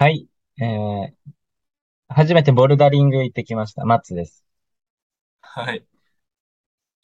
[0.00, 0.26] はい。
[0.58, 1.12] えー、
[2.08, 3.84] 初めてボルダリング行ってきました。
[3.84, 4.46] マッツです。
[5.42, 5.84] はい。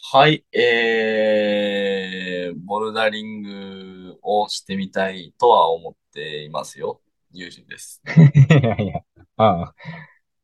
[0.00, 0.46] はい。
[0.58, 7.02] えー、ボルダリングをしてみたいとは思っていますよ。
[7.32, 8.00] 友人です。
[8.08, 9.00] いやいや、
[9.36, 9.74] ああ、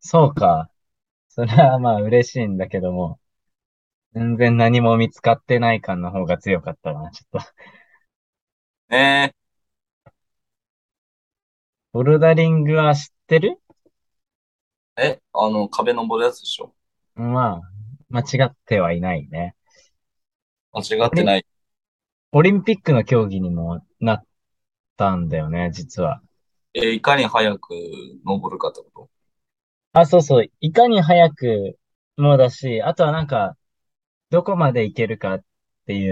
[0.01, 0.71] そうか。
[1.31, 3.19] それはまあ嬉しいんだけども、
[4.15, 7.49] 全然何も見つかってない感の方が強かったな、ちょっと。
[8.91, 9.35] ね
[11.93, 13.61] ボルダリングは知ってる？
[14.97, 15.03] え。
[15.05, 16.73] え、あの、壁登るやつでしょ？
[17.15, 17.61] まあ、
[18.09, 19.55] 間違ってはいないね。
[20.73, 21.47] 間違ってない。
[22.33, 24.25] オリンピックの競技にもなっ
[24.97, 26.23] たんだよね、実は。
[26.73, 27.75] えーいかに早く
[28.25, 29.11] 登るかってこ
[29.93, 30.47] あ、そうそう。
[30.61, 31.79] いかに早く
[32.17, 33.59] もだし、あとはなんか、
[34.31, 35.45] どこまでいけるかっ
[35.87, 36.11] てい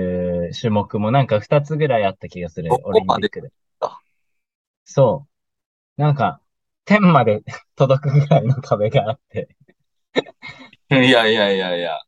[0.49, 3.51] う種目もなんか二つぐらいあった気がする、オリンピックで。
[3.81, 3.99] だ
[4.85, 5.30] そう。
[6.01, 6.41] なんか、
[6.87, 7.43] 天まで
[7.77, 9.55] 届くぐらいの壁があって。
[10.91, 12.01] いやいやいやいや。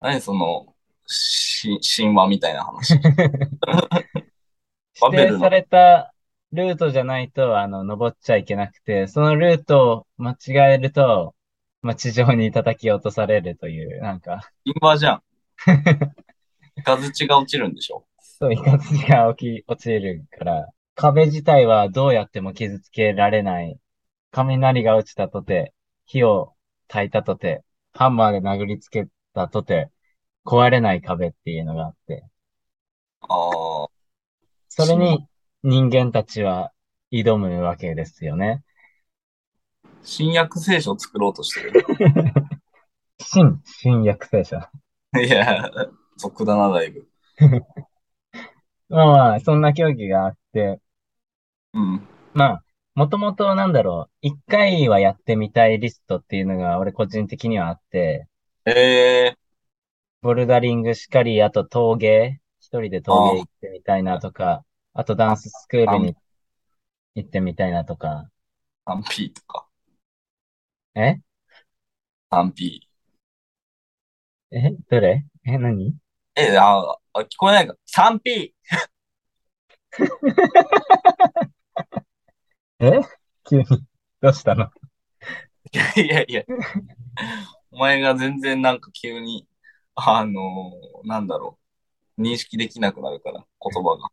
[0.00, 0.72] 何その、
[1.08, 2.94] し、神話みたいな話。
[5.02, 6.14] 指定された
[6.52, 11.34] ルートじゃないと、あの、登っちゃいけなくて、そのルートを間違えると、
[11.82, 15.22] まあ、地上に叩き落とされるという、なんか、神話じゃん。
[16.84, 23.78] 雷が落ちるんでしょそう、いかつが起き、落ちるから、壁自体はどうやっても傷つけられない。
[24.30, 25.74] 雷が落ちたとて、
[26.06, 26.54] 火を
[26.88, 29.90] 焚いたとて、ハンマーで殴りつけたとて、
[30.44, 32.24] 壊れない壁っていうのがあって、
[33.28, 33.88] ああ。
[34.68, 35.26] それに
[35.62, 36.72] 人間たちは
[37.12, 38.62] 挑むわけですよね。
[40.02, 41.84] 新約聖書を作ろうとしてる。
[43.20, 44.56] 新、新約聖書。
[45.18, 45.70] いや、
[46.18, 47.08] 俗だな、だいぶ。
[48.88, 50.80] まあまあ、そんな競技があって、
[51.74, 52.00] うん。
[52.32, 58.28] まあ、もともとなんだろう、一回はやってみたいリストっていうのが俺個人的にはあって、
[58.66, 59.36] ええ
[60.22, 64.64] ボルダリングしかり、あと陶芸、一人で陶芸あ行ってみたいなとか、
[64.94, 66.16] あとダンススクールあ、に
[67.14, 68.30] 行ってみたいなとか、
[68.86, 69.66] 3P とか。
[70.94, 71.18] え
[72.30, 72.80] ？3P。
[74.52, 74.70] え？
[74.88, 75.24] どれ？
[75.44, 75.94] え、何？
[76.36, 77.74] え、あ、あ聞こえないか。
[77.86, 78.54] 3P!
[82.80, 83.00] え？
[83.48, 83.64] 急に、
[84.20, 84.70] どうしたの？
[85.72, 86.44] い やいやいや、
[87.70, 89.46] お前が全然なんか急に、
[89.94, 90.72] あの
[91.04, 91.58] なんだろ
[92.18, 94.08] う、認識できなくなるから、言葉が。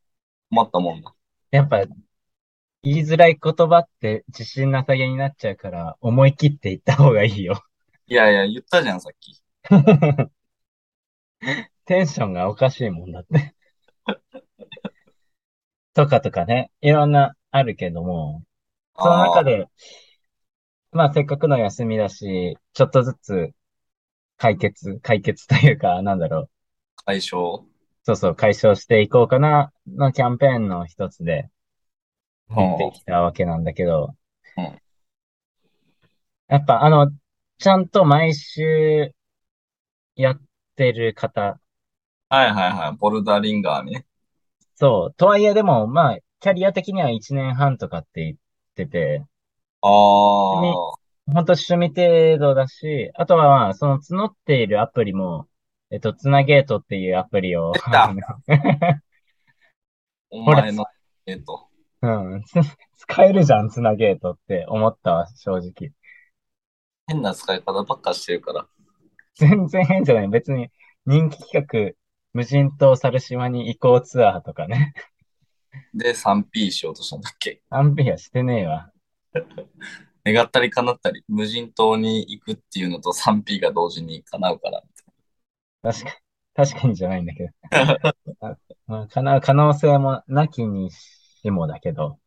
[0.51, 1.15] 困ったもんだ。
[1.51, 1.85] やっぱ、
[2.83, 7.63] 言いづらい言葉って自信なさげになっちゃうから、思い切って言った方がいいよ。
[8.07, 9.41] いやいや、言ったじゃん、さっき。
[11.85, 13.55] テンションがおかしいもんだって。
[15.93, 18.43] とかとかね、いろんなあるけども、
[18.97, 19.67] その中で、
[20.91, 23.51] まあせっかくの休みだし、ちょっとずつ
[24.37, 26.49] 解決、解決というか、なんだろう。
[27.05, 27.65] 解消？
[28.03, 31.49] そうそう、解消していこうかな、のキャンペーンの一つで
[32.49, 34.15] は行ってきたわけなんだけど、
[34.55, 34.81] あ、うん。
[36.47, 37.11] やっぱあの、
[37.59, 39.13] ちゃんと毎週
[40.15, 40.41] やっ
[40.75, 41.59] てる方、
[42.29, 42.97] はいはいはい。
[42.97, 44.05] ボルダリンガーね。
[44.75, 48.37] そう、とはいえでも、まあ、キャリア的には1年半とかって言っ
[48.75, 49.23] てて、
[49.81, 55.47] ああ、本当趣味程度だし、あとはまあ、その募っているアプリも、
[55.91, 57.73] えっと、つなゲートっていうアプリを、
[60.31, 60.85] お前の、
[61.27, 61.67] えっと、
[62.01, 62.53] うん、つ
[62.97, 65.91] 使えるじゃん、つなゲートって思ったわ、正直。
[67.05, 68.67] 変な使い方ばっかしてるから。
[69.35, 70.27] 全然変じゃない。
[70.27, 70.71] 別に
[71.05, 71.95] 人気企画、
[72.33, 74.95] 無人島猿島に移行ツアーとかね。
[75.93, 77.61] で、3P しようとしたんだっけ？
[77.69, 78.91] 安否はしてねえわ。
[80.25, 84.83] 願ったり叶ったり、無人島に行くっていうのと 3P が同時に叶うから。
[85.81, 86.11] 確かに、
[86.53, 87.49] 確かにじゃないんだけど。
[88.41, 92.19] あまあ、かな、可能性もなきにしもだけど。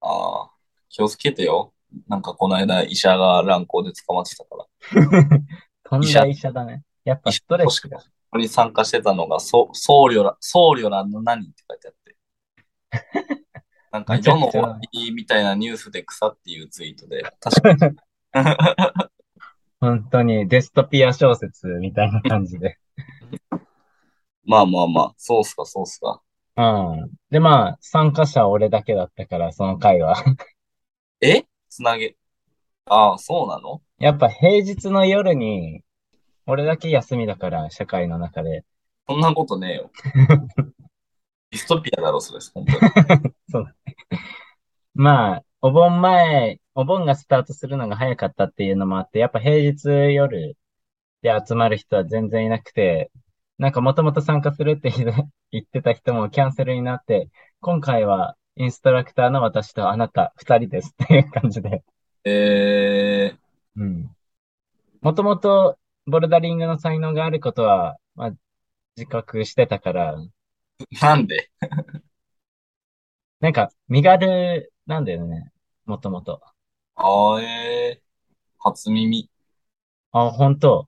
[0.00, 0.50] ああ、
[0.88, 1.72] 気をつけてよ。
[2.06, 4.66] なんかこの間医者が乱行で捕まってたから。
[5.84, 6.82] とんだ医者、医者だね。
[7.04, 7.98] やっぱストレとしかスが。
[7.98, 11.97] ここに参加してたのが、そ僧侶ら、僧侶らの何って書いてあって。
[13.90, 14.78] なんか世の終わ。
[14.92, 17.96] りみたいなニュースで草っていうツイートで、確かに。
[19.80, 22.78] 本当にデストピア小説みたいな感じで。
[24.44, 26.20] まあまあまあ、そうっすか、そうっすか。
[26.56, 26.62] う
[27.06, 27.10] ん。
[27.30, 30.16] で、まあ、参加者は俺だけだったから、その回は。
[31.20, 31.44] え？
[31.68, 32.16] つなげ、
[32.86, 33.82] ああ、そうなの？
[33.98, 35.82] やっぱ平日の夜に、
[36.46, 38.64] 俺だけ休みだから、社会の中で。
[39.06, 39.90] そんなことねえよ。
[41.50, 43.34] ディストピアだろ、それ、本当に。
[43.50, 43.74] そう。
[44.94, 50.56] まあ、お盆前、お盆がスタートするのが早かったっていうのもあって、やっぱ平日夜
[51.22, 53.10] で集まる人は全然いなくて、
[53.58, 54.90] なんかもともと参加するって
[55.50, 57.30] 言ってた人もキャンセルになって、
[57.60, 61.82] 今回はインストラクターの私とあなた二人ですっていう感じで。
[62.24, 64.10] えー、うん。
[65.00, 68.30] もともとボルダリングの才能があることは、まあ、
[68.96, 70.16] 自覚してたから、
[71.02, 71.50] なんで？
[73.40, 75.50] なんか身軽なんだよね。
[75.86, 76.40] もともと。
[76.96, 78.06] あー、えー、
[78.58, 79.30] 初耳。
[80.12, 80.86] あ、本当。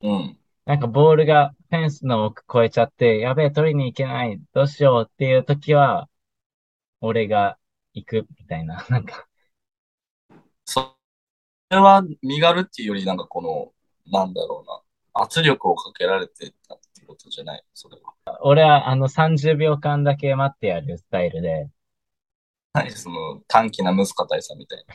[0.00, 0.38] うん。
[0.64, 6.08] なんかボールがフェンスの奥越えちゃって、やべえ、取りに行けない、どうしようっていう時は、
[7.00, 7.58] 俺が
[7.94, 8.86] 行くみたいな。
[8.90, 9.28] なんか、
[10.64, 10.96] そ
[11.70, 13.72] れは身軽っていうより、なんかこの、
[14.12, 14.82] なんだろうな。
[15.24, 18.14] 圧力をかけられてたってことじゃない、それは。
[18.42, 21.68] 俺はあの30秒間だけ待ってやるスタイルで、
[22.74, 24.94] 何その短気な息子大佐みたいな。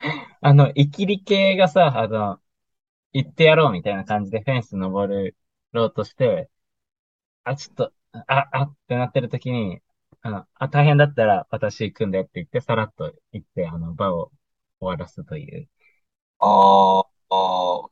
[0.40, 2.40] あの、イキリ系がさ、あの、
[3.12, 5.34] 行ってやろうみたいな感じでフェンス登
[5.72, 6.50] ろうとして、
[7.44, 9.82] あ、ちょっと、あ、あってなってる時に、
[10.22, 14.32] あの、あ、大変だったら私行くんでって言って、さらっと行って、あの、場を
[14.80, 15.68] 終わらすという。
[16.38, 17.90] あーあー、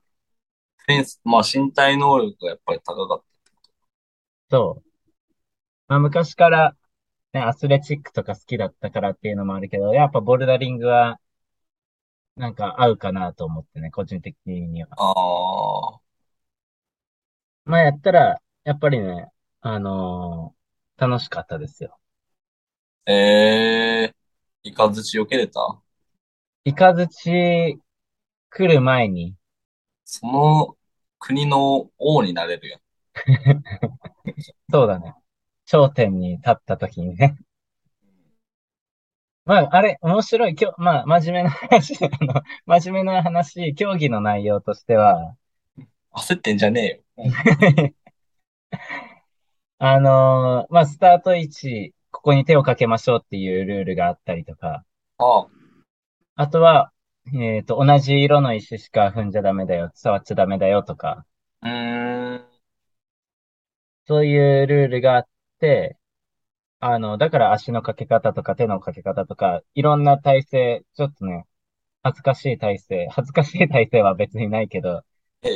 [0.86, 3.24] フェンス、まあ身体能力がやっぱり高かっ
[4.50, 4.88] そう。
[5.88, 6.76] まあ、昔から
[7.32, 11.20] ね、アスレチックとか好きだったからっていうのもあるけど、やっぱボルダリングは、
[12.36, 14.88] なんか合うかなと思ってね、個人的には。
[14.88, 14.96] た。
[14.98, 15.12] あ
[15.96, 16.00] あ、
[17.64, 19.30] まあやったら、やっぱりね、
[19.60, 20.62] あのー
[20.98, 21.98] 楽しかったですよ。
[23.06, 23.12] え
[24.04, 25.82] えー、イカズチ避けれた？
[26.64, 27.78] イカズチ
[28.50, 29.36] 来る前に、
[30.14, 30.76] その
[31.18, 32.80] 国の王になれるやん。
[34.70, 35.14] そうだね。
[35.64, 37.38] 頂点に立った時にね。
[39.46, 40.54] まあ、あれ、面白い。
[40.60, 45.34] 今日、まあ、真面目な話、あの、真面目な話、競技の内容としては、
[46.12, 47.24] 焦ってんじゃねえよ。
[47.24, 47.94] うん、
[49.78, 54.84] あのーまあ、スタート位置、ここに手をかけましょうっていうルールがあったりとか、
[55.16, 55.46] あ
[56.34, 56.92] あとは、
[57.34, 61.26] えっと、同じ色の石しか踏んじゃダメだよ、触っちゃダメだよとか、
[61.60, 62.62] あ、うーん、
[64.06, 65.28] そういうルールがあっ
[65.60, 65.96] て、
[66.80, 71.46] あの、だから足のかけ方とか手のかけ方とか、いろんな体勢、ちょっとね、
[72.02, 75.02] 恥ずかしい体勢、恥ずかしい体勢は別にないけど、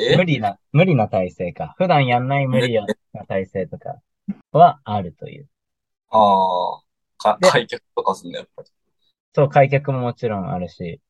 [0.08, 1.74] 無え理な、無理な体勢か。
[1.78, 4.02] 普段やんない無理えな体勢とか
[4.52, 5.48] はあるという。
[6.10, 6.82] ああ、
[7.18, 8.70] か、で、開脚とかすんね、やっぱり。
[9.34, 11.00] そう、開脚ももちろんあるし。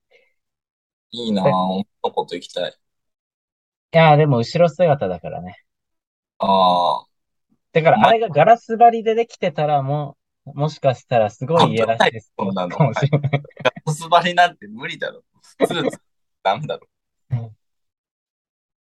[1.11, 2.79] いいなぁ、で女の子と行きたい。
[3.93, 5.57] いやー、でも後ろ姿だからね。
[6.39, 6.49] あ
[7.03, 7.07] あ、
[7.73, 10.17] だからあれがガラス張りでできてたらも
[10.47, 12.77] う、もしかしたらすごい危いやらしない、いスポーツそんなの。
[12.77, 13.47] かもしれない。
[13.63, 15.23] ガラス張りなんて無理だろ。
[15.63, 16.01] スーツ、
[16.45, 16.89] なんだろ。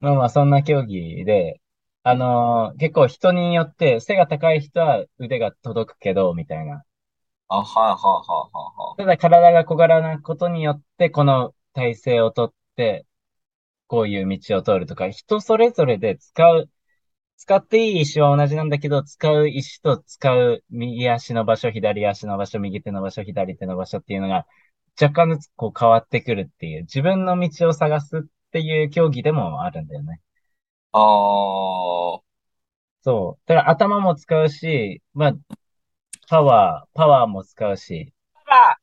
[0.00, 1.61] まあまあ、そんな競技で、
[2.02, 6.84] あのー結構人によって背が高い人は腕が届くけど、みたいな。
[7.49, 8.99] あ、はいはいはいはいはい。
[8.99, 13.06] ただ体が小柄なことによって、この体勢をとって、
[13.87, 16.70] こういう道を通るとか、人それぞれで使う、
[17.37, 24.46] 使っていい石は同じなんだけど、使う石と使う右足の場所、左足の場所、右手の場所、左手の場所っていうのが、
[25.00, 28.21] 若干ずつこう変わってくるっていう、自分の道を探すっ
[28.52, 30.21] ていう競技でもあるんだよね。
[30.92, 32.21] ああ、
[33.02, 33.49] そう。
[33.49, 35.33] だから頭も使うし、まあ、
[36.28, 38.12] パワー、パワーも使うし、
[38.47, 38.76] あ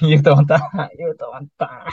[0.00, 0.90] 言うと思った。
[0.96, 1.86] 言うと思った。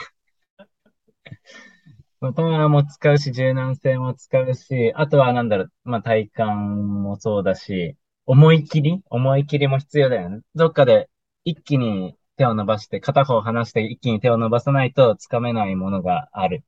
[2.20, 7.96] まあパワーも使うし、柔軟性も使うし、あとはなんだろう、まあ体幹もそうだし、
[8.26, 10.40] 思い切り思い切りも必要だよね。
[10.54, 11.08] どっかで
[11.44, 16.62] 一気に手を伸ばして、片方離して一気に手を伸ばさないと掴めないものがある。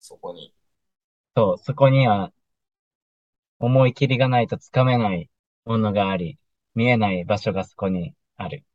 [0.00, 0.54] そこに。
[1.36, 2.32] そう、そこには
[3.60, 5.30] 思い切りがないと掴めない
[5.64, 6.38] ものがあり、
[6.74, 8.66] 見えない場所がそこにある。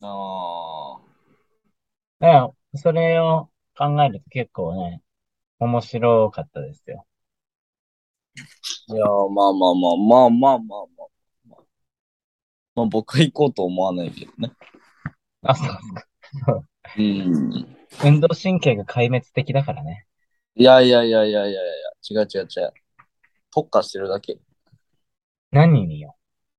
[0.00, 1.16] ああ、
[2.18, 2.32] だか
[2.72, 5.02] ら、それを考えると結構ね、
[5.58, 7.06] 面白かったですよ。
[8.88, 10.86] いやー、まあまあまあまあまあまあまあ。
[11.48, 11.62] まあ、
[12.74, 14.52] まあ、僕は行こうと思わないけどね。
[15.42, 15.74] あ、そうで
[16.38, 16.62] すか。
[16.98, 17.76] うん。
[18.04, 20.06] 運動神経が壊滅的だからね。
[20.54, 21.64] いやいやいやいやいやい
[22.12, 22.72] や、違う違う違う。
[23.50, 24.38] 特化してるだけ。
[25.50, 26.16] 何によ。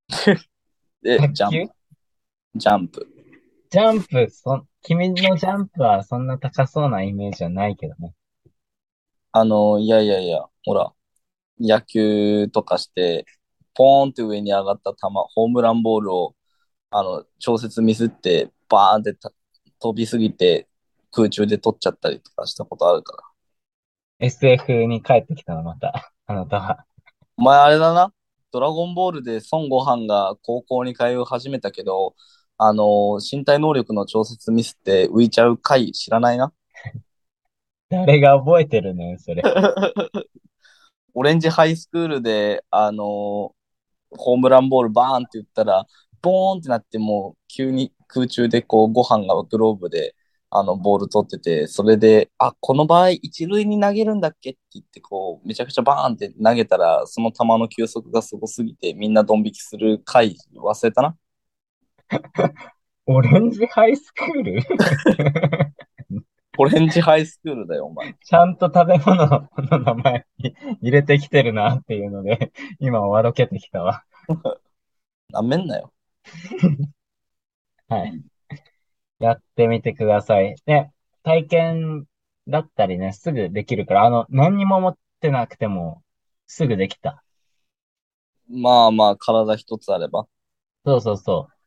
[1.02, 1.68] で、卓ジャンプ、球
[2.56, 3.17] ジャンプ。
[3.70, 8.14] ジャンプ、そ、君のジャンプはそんな高そうなイメージはないけどね。
[9.32, 10.92] あの、いやいやいや、ほら、
[11.60, 13.26] 野球とかして、
[13.74, 16.34] ポーンって上に上がった球、ホームランボールを
[16.90, 19.30] あの、調節ミスって、バーンってた
[19.78, 20.66] 飛びすぎて
[21.10, 23.16] 空中で取っちゃったりとかしたことあるか
[24.20, 24.26] ら。
[24.26, 26.12] SF に帰ってきたの、また。
[26.26, 26.84] あなたは。
[27.36, 28.12] お前あれだな。
[28.50, 32.14] ドラゴンボールで孫悟飯が高校に通い始めたけど、
[32.58, 36.52] あの、身体能力の調節ミスって浮いちゃう回知らないな？
[37.88, 39.42] 誰が覚えてるねん、それ。
[41.14, 43.54] オレンジハイスクールで、あの、
[44.10, 45.86] ホームランボールバーンって言ったら、
[46.20, 50.16] ボーンってなってもう急に空中でこうご飯がグローブで
[50.50, 61.16] あのボール取ってて、それで、あ、この場合一塁に投げるんだっけって言ってこうめちゃくちゃバーンって投げたら、その球の球速がすごすぎてみんなドン引きする回忘れたな？
[63.06, 64.62] オレンジハイスクール
[66.58, 68.14] オレンジハイスクールだよ、お前。
[68.14, 74.04] ちゃんと食べ物の名前に入れてきてるなっていうので、今笑けてきたわ。
[75.30, 75.92] なめんなよ。
[77.88, 78.22] はい。
[79.20, 80.56] やってみてください。
[80.66, 80.90] で、
[81.22, 82.06] 体験
[82.48, 86.02] だったりね、すぐできるから、あの、何にも持ってなくても、
[86.46, 87.22] すぐできた。
[88.48, 90.26] まあまあ、体一つあれば。
[90.84, 91.57] そうそうそう。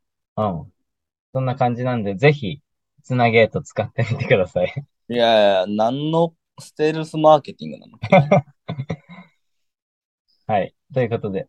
[0.50, 0.74] うん。
[1.34, 2.62] そんな感じなんで、ぜひ、
[3.04, 4.74] つなゲート使ってみてください。
[5.10, 7.98] いやいや、何のステルスマーケティングなの？
[10.48, 10.76] はい。
[10.94, 11.48] ということで、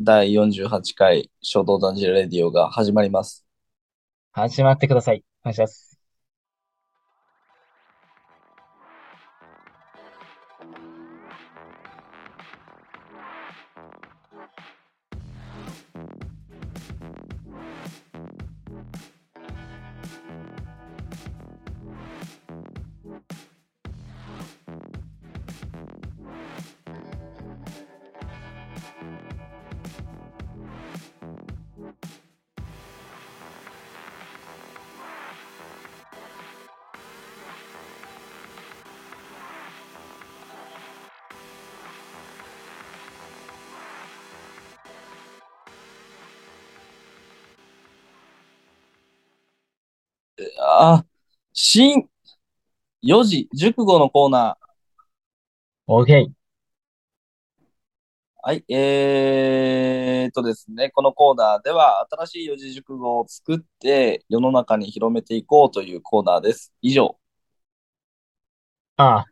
[0.00, 3.44] 第48回衝動男児レディオが始まります。
[4.32, 5.22] 始まってください。
[5.42, 5.87] お願いします。
[50.80, 51.04] あ、
[51.52, 52.08] 新
[53.02, 55.92] 4時熟語のコーナー。
[55.92, 56.30] OK。
[58.40, 66.72] はい、えーっとですね、このコーナーでは新しい四字熟語を作って世の中に広めていこうというコーナーです。
[66.80, 67.18] 以上。
[68.96, 69.26] ああ。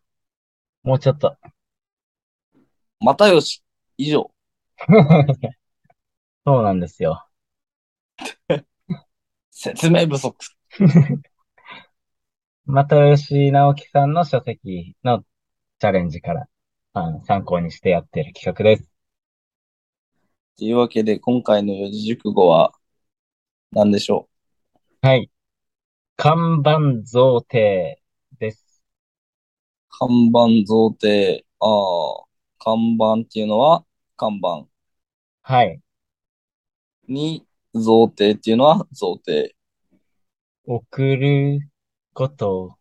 [0.83, 1.37] もうちょっと。
[2.99, 3.62] またよし。
[3.97, 4.33] 以上。
[6.45, 7.25] そうなんですよ。
[9.50, 10.35] 説明不足。
[12.69, 15.25] 又吉直樹さんの書籍の
[15.81, 16.47] チャレンジから、
[16.95, 18.91] あの参考にしてやってる企画です。
[20.59, 22.75] というわけで、今回の四字熟語は
[23.73, 24.29] 何でしょ
[25.01, 25.31] はい。
[26.17, 27.97] 看板贈呈
[28.39, 28.83] です。
[30.01, 31.45] う看板贈呈。
[31.61, 31.67] あ
[32.23, 32.27] あ、
[32.61, 33.85] 看板っていうのは
[34.17, 34.69] 看板
[35.43, 35.81] はい。
[37.09, 37.45] に
[37.75, 39.51] 贈呈っていうのは贈呈。
[40.65, 41.59] 送る
[42.17, 42.79] こと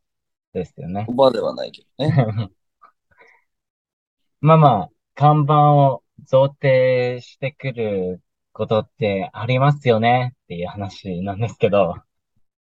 [0.54, 1.06] ですよね。
[1.08, 2.50] 言葉ではないけどね。
[4.40, 8.22] まあまあ、看板を贈呈してくる
[8.54, 11.96] ことってありますよねっていう話なんですけど、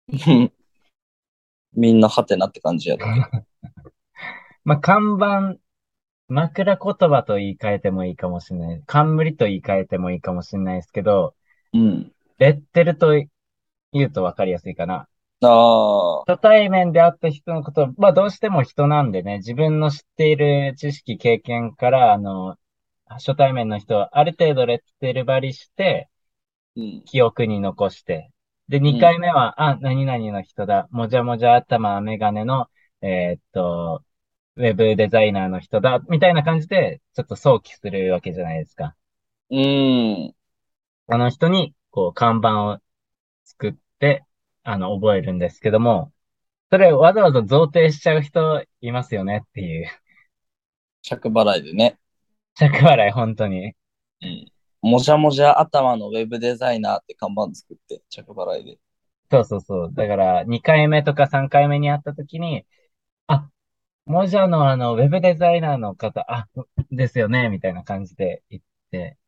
[1.73, 3.47] みんなハテナって感じやったけど。
[4.65, 5.61] まあ看板、
[6.29, 8.83] 枕言葉と言い換えてもいいかもしれない。
[8.87, 11.37] 冠と言い換えてもいいかもしれないですけど、
[11.73, 12.13] うん。
[12.39, 13.13] レッテルと
[13.93, 15.09] 言うとわかりやすいかな。
[15.41, 15.49] あ
[16.25, 22.57] あ、初対面で会った人のこと、まあどうしても人なんでね、自分の知っている知識、経験から、あの、
[23.07, 26.09] 初対面の人はある程度レッテル張りして、
[26.77, 27.05] うん。
[27.05, 28.31] 記憶に残して、
[28.69, 32.69] で、2回目は、あ、何々の人だ、もじゃもじゃ頭、メガネの、
[33.03, 34.05] えーっと、
[34.57, 38.97] ウェブデザイナーの人だ、みたいな感じで、ちょっと想起するわけじゃないですか。
[39.51, 40.35] うん。
[41.09, 42.81] あの人に、こう、看板を
[43.45, 43.81] 作って、
[44.67, 46.13] あの、覚えるんですけども、
[46.71, 49.89] それわざわざ贈呈しちゃう人いますよねっていう。
[51.03, 51.99] 着払いでね。
[52.55, 53.75] 着払い、本当に。
[54.23, 54.53] うん。
[54.83, 58.79] もじゃもじゃ頭のウェブデザイナーって看板作って、着払いで。
[59.31, 59.95] そうそうそう。
[59.95, 62.67] だから、2回目とか3回目に会った時に、
[63.29, 63.49] あ、
[64.07, 66.49] もじゃのあの、ウェブデザイナーの方、あ、
[66.91, 69.19] ですよね、みたいな感じで言って、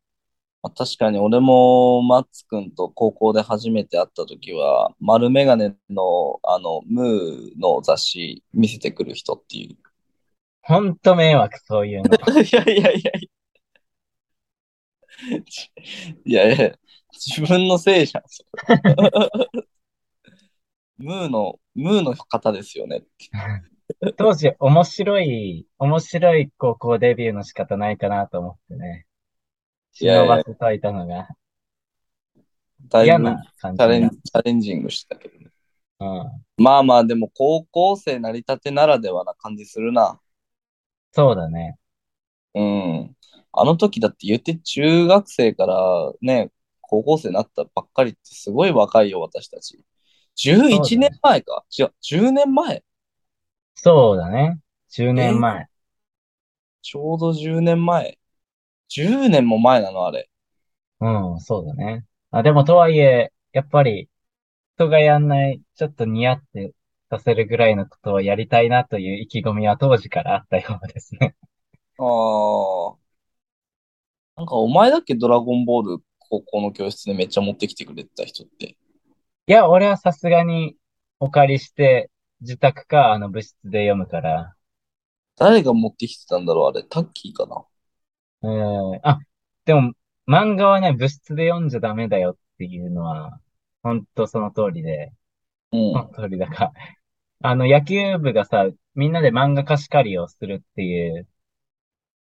[0.61, 9.77] まあ、確かに俺もマッツくんと高校で初めて会った時は、丸メガネのあの、ムーの雑誌見せてくる人っていう。
[10.61, 12.09] ほんと迷惑、そういうの。
[12.43, 13.29] いやいやいやいや。
[16.25, 16.71] いやいや、
[17.13, 18.23] 自分のせいじゃん。
[18.27, 18.49] それ
[20.99, 23.03] ムーの、ムーの方ですよね。
[24.17, 29.05] 当時、面白い、面白い高校デビューの仕方ないかなと思ってね。
[29.93, 31.27] 忍ばせといたのが
[32.87, 35.51] だいぶ嫌なチャレンチャレンジングしてたけどね。
[35.99, 36.63] うん。
[36.63, 40.19] まあまあ、でも高校生なりたてならではな感じするな。
[41.11, 41.77] そうだね。
[42.53, 43.15] うん。
[43.51, 49.83] あの時だって言って中学生からね、高校生になったばっかりってすごい若いよ、私たち。
[50.35, 52.83] 11年前か違う、10年前
[53.75, 54.59] そうだね。
[54.89, 55.67] 10年前。
[56.81, 58.18] ちょうど10年前。
[58.89, 60.29] 10年も前なの、あれ。
[60.99, 62.05] うん、そうだね。
[62.31, 64.09] あ、でもとはいえ、やっぱり、
[64.75, 66.73] 人がやんない、ちょっと似合って
[67.09, 71.35] させるぐらいのことをやりたいなという意気込みは当時からあったようですね。
[71.97, 72.97] ああ。
[74.37, 78.67] なんかお前だっけドラゴンボール高校の教室でめっちゃ持ってきてくれてた人って。
[78.67, 78.75] い
[79.47, 80.75] や、俺はさすがに
[81.19, 82.09] お借りして、
[82.41, 84.55] 自宅か、あの部室で読むから。
[85.35, 87.65] 誰が持ってきてたんだろうあれ、タッキーかな
[88.41, 88.99] うん。
[89.03, 89.19] あ、
[89.65, 89.93] でも、
[90.27, 93.39] 漫画はね、部室で読んじゃダメだよっていうのは、
[93.83, 95.11] ほんとその通りで、
[95.71, 95.93] うん。
[95.93, 96.73] その通りだから。
[97.41, 101.27] あの、野球部がさ、みんなで漫画貸し借りをするっていう、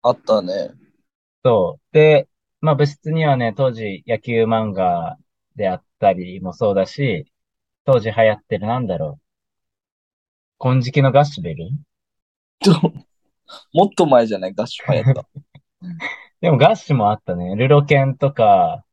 [0.02, 0.70] あったね。
[1.44, 1.94] そう。
[1.94, 2.28] で、
[2.60, 5.18] まあ部室にはね、当時野球漫画
[5.56, 7.30] であったりもそうだし、
[7.84, 9.22] 当時流行ってるなんだろう。
[10.58, 11.70] 金色のガッシュベル？
[13.74, 14.54] もっと前じゃない？
[14.54, 15.28] ガッシュ流行った。
[16.40, 17.56] でもガッシュもあったね。
[17.56, 18.84] ルロケンとか、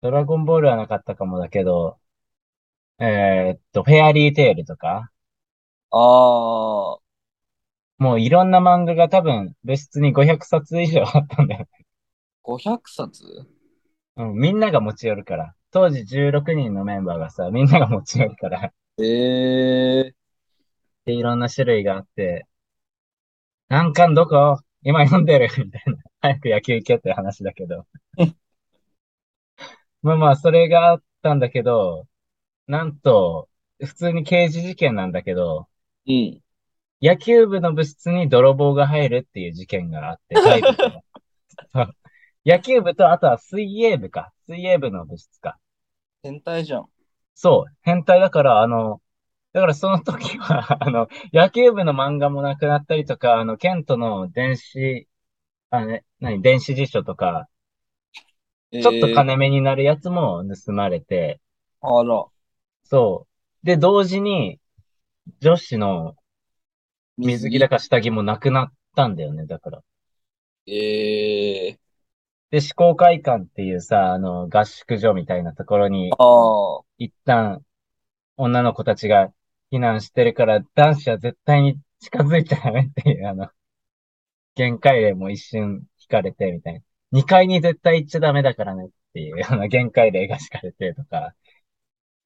[0.00, 1.98] ドラゴンボールはなかったかもだけど、
[3.00, 5.10] えーっと、フェアリーテールとか、
[5.90, 5.98] あ
[6.96, 6.98] あ、
[7.98, 11.68] もういろんな漫画が多分部室に500冊以上あったんだよね。
[12.42, 13.24] 500冊
[14.16, 15.54] うん、みんなが持ち寄るから。
[15.70, 18.72] 当時16人のメンバーがさ、みんなが持ち寄るから。
[18.98, 20.14] ええ
[21.04, 22.46] で、いろんな種類があって、
[23.68, 24.60] 何巻どこ？
[24.82, 25.96] 今読んでるみたいな。
[26.20, 27.86] 早く野球行けって話だけど。
[30.02, 32.06] まあまあ、それがあったんだけど、
[32.66, 33.48] なんと、
[33.80, 35.68] 普通に刑事事件なんだけど、
[36.06, 36.40] うん。
[37.00, 40.36] 野球部の部室に泥棒が入るっていう事件があって、
[42.44, 44.32] 野球部と、あとは水泳部か。
[44.46, 45.58] 水泳部の部室か。
[46.22, 46.86] 変態じゃん。
[47.34, 49.00] そう、変態だから、あの、
[49.52, 55.08] だからその時は、 あの、野球部の漫画もなくなったりとか、あの、ケントの電子、
[55.70, 57.48] あのね、何、電子辞書とか、
[58.72, 61.40] えちょっとー金目になるやつも盗まれて、
[61.80, 62.28] あら、
[62.82, 63.28] そ
[63.62, 63.66] う。
[63.66, 64.60] で、同時に、
[65.40, 66.16] 女子の
[67.18, 69.82] 水着だか下着もなくなったんだよね、だから。
[70.66, 71.78] ええ
[72.50, 76.24] で、思考会館っていうさ、あの、合宿所みたいなところに、あ
[76.80, 77.64] あ、一旦、
[78.36, 79.32] 女の子たちが
[79.70, 83.48] 避難してるから、男子は絶対に近づいちゃダメっていう、あの、
[84.54, 86.80] 限界令も一瞬引かれて、みたいな。
[87.12, 91.34] 二階に絶対行っちゃダメだからねっていう、 あの、限界令が引かれてとか。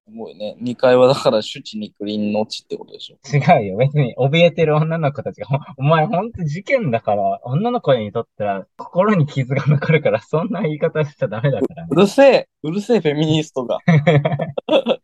[0.05, 0.57] すごいね。
[0.61, 3.19] 2階はだから、シュチ肉林の地ってことでしょ。
[3.37, 3.77] 違うよ。
[3.77, 11.95] 別に怯えてる女の子たちが、ほお前ほんと事件だから、女の子にとったら心に傷が残るから、そんな言い方しちゃダメだからねう。
[11.95, 13.79] るせえうるせえフェミニストが。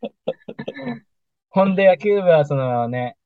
[1.49, 3.17] ほんで野球部はそのね、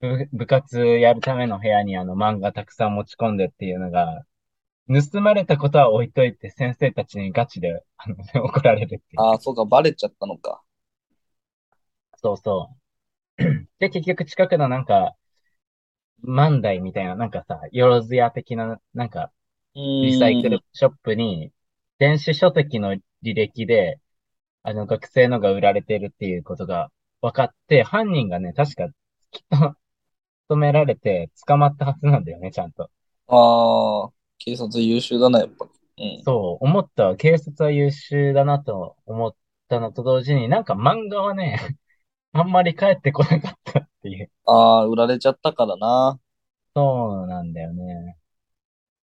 [0.00, 4.24] 部、部活やるための部屋にあの漫画たくさん持ち込んでっていうのが、
[4.88, 9.20] 盗まれたことは置いといて先生たちにガチであの 怒られるっていう。
[9.20, 10.62] ああ、そうか、バレちゃったのか。
[12.16, 12.70] そうそ
[13.38, 13.42] う。
[13.78, 15.14] で、結局近くのなんか、
[16.22, 19.32] 万代みたいな、なんかさ、よろずや的な、なんか、
[19.74, 21.52] リサイクルショップに、
[21.98, 24.00] 電子書籍の履歴で、
[24.62, 26.90] あの、学生のが売られてるっていうことが
[27.22, 28.88] 分かって、犯人がね、確か、
[29.30, 29.76] きっと、
[30.54, 32.90] 止められて、捕まったはずなんだよね、ちゃんと。
[33.28, 35.70] ああ、警察優秀だな、やっぱり。
[36.18, 36.24] うん。
[36.24, 37.16] そう、思ったわ。
[37.16, 39.34] 警察は優秀だなと思っ
[39.68, 41.78] たのと同時に、なんか漫画はね、
[42.32, 44.30] あんまり帰ってこなかったっていう。
[44.46, 46.18] ああ、売られちゃったからな。
[46.74, 48.16] そうなんだよね。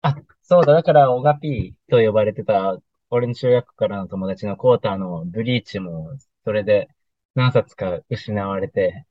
[0.03, 2.79] あ、そうだ、だから、オガピーと呼ばれてた、
[3.11, 6.11] 俺の中学からの友達のコーターのブリーチも、
[6.45, 6.89] それで
[7.35, 9.07] 何冊か失われて、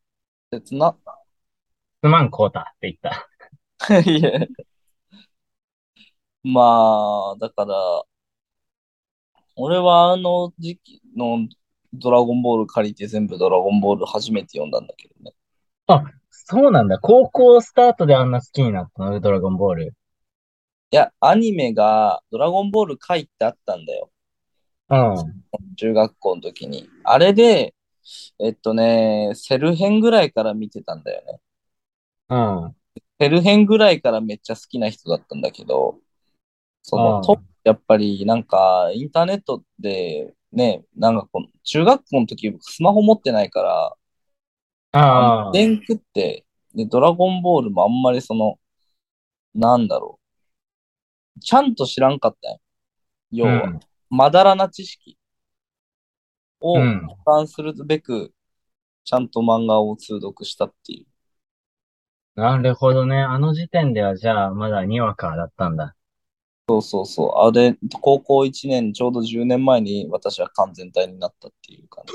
[0.52, 0.96] 切な。
[2.02, 4.00] すまんコーターって言った。
[4.00, 4.48] いえ。
[6.44, 7.76] まあ、だから、
[9.56, 11.48] 俺はあの時期の
[11.94, 15.34] ドラゴンボール借りて全部ドラゴンボール初めて読んだんだけどね。
[15.88, 17.00] あ、そうなんだ。
[17.00, 19.96] 高校スタートであんな好きになったのドラゴンボール。
[20.92, 24.12] いや、アニメがドラゴンボール回ってあったんだよ。
[24.90, 25.76] うん。
[25.76, 26.90] 中学校の時に。
[27.04, 27.74] あれで、
[28.40, 31.40] えっとね、セル編ぐらいから見てたんだよね。
[32.30, 32.76] うん。
[33.20, 36.00] セル編ぐらいからめっちゃ好きな人だったんだけど、
[36.82, 43.96] その、とやっぱりなんか、インターネットで、ね、なんかこの、中学校の時スマホ持ってないから、
[44.92, 45.52] ああ。
[45.52, 48.60] 電クって、で、ドラゴンボールもあんまりその、
[49.56, 50.20] なんだろ
[51.38, 51.40] う。
[51.40, 52.60] ちゃんと知らんかったよ。
[53.32, 53.80] 要は、うん
[54.16, 55.18] まだらな知識
[56.64, 58.34] をうん保管するべく、
[59.06, 61.08] ちゃんと漫画を通読したっていう。
[62.36, 63.22] なるほどね。
[63.22, 65.96] あの時点ではじゃあまだにわかだったんだ。
[66.68, 67.30] そうそうそう。
[67.48, 72.14] あれ、高校1年、ちょうど10年前に私は完全体になったっていう感じ。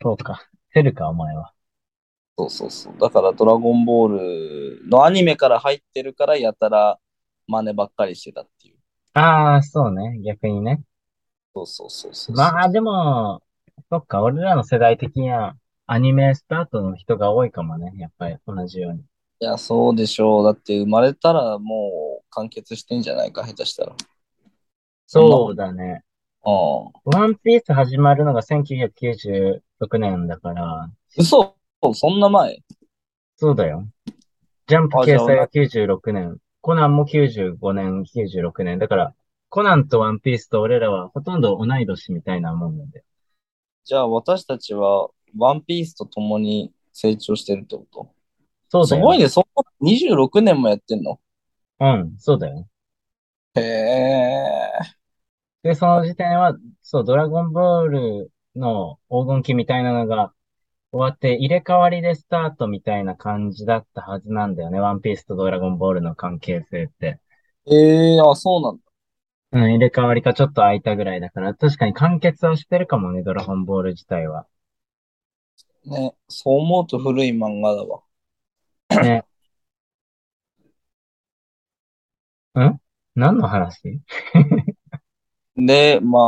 [0.00, 0.48] そうか。
[0.72, 1.52] セルか、お前は。
[2.38, 2.94] そうそうそう。
[2.98, 6.98] だから、ドラゴンボールのアニメから入ってるから、やたら
[7.48, 8.78] 真似ばっかりしてたっていう。
[9.14, 10.20] ああ、そうね。
[10.22, 10.82] 逆にね。
[11.54, 12.36] そうそうそうそう。
[12.36, 13.42] まあでも、
[13.90, 14.22] そっか。
[14.22, 17.92] 俺らの世代的にはアニメスタートの人が多いかもね。
[17.96, 18.98] やっぱり同じように。
[18.98, 19.02] い
[19.40, 20.44] や、そうでしょう。
[20.44, 23.94] だって生まれたらもう完結してんじゃないか、下手したら。
[25.06, 26.02] そうだね。
[26.44, 26.92] うん。
[27.04, 29.60] ワンピース始まるのが1996
[29.98, 31.54] 年だから、嘘
[31.94, 32.62] そんな前？
[33.36, 33.86] そうだよ。
[34.66, 36.38] ジャンプ掲載が96年。
[36.60, 38.80] コナンも95年、96年。
[38.80, 39.14] だから、
[39.48, 43.04] コナンとワンピースと俺らはほとんど同い年みたいなもんなんだよ。
[43.86, 48.10] じゃあ私たちはワンピースと共に成長してるってこと？
[48.68, 49.02] そうだよ。
[49.02, 49.28] すごいね。
[49.28, 51.20] そんな26年もやってんの？
[51.78, 52.66] うん、そうだよ。
[53.54, 54.70] へえ。
[55.62, 60.32] で、その時点は、そう、ドラゴンボールの黄金期みたいなのが
[60.90, 64.80] 終わって、入れ替わりでスタートみたいな感じだったはずなんだよね。
[64.80, 67.20] ワンピースとドラゴンボールの関係性って。
[67.70, 68.82] ええあ、そうなんだ。
[69.52, 74.46] うん、入れ替わりかちょっと空いたぐらいだから、確かに完結はしてるかもね、ドラゴンボール自体は。
[75.84, 76.14] ね。
[76.28, 78.02] そう思うと古い漫画だわ。
[78.90, 79.24] ね。
[82.58, 82.80] ん？
[83.14, 84.00] 何の話？
[85.56, 86.18] で、ま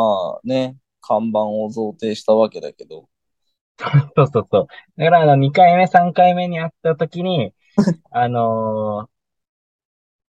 [0.43, 3.09] あね、看板を贈呈したわけだけど。
[4.17, 4.67] そうそうそう。
[4.97, 7.55] だから、あの、2回目、3回目に会った時に、
[8.11, 9.11] あのー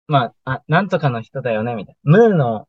[0.07, 2.17] まあ、あ、なんとかの人だよね、みたいな。
[2.17, 2.67] ムーの、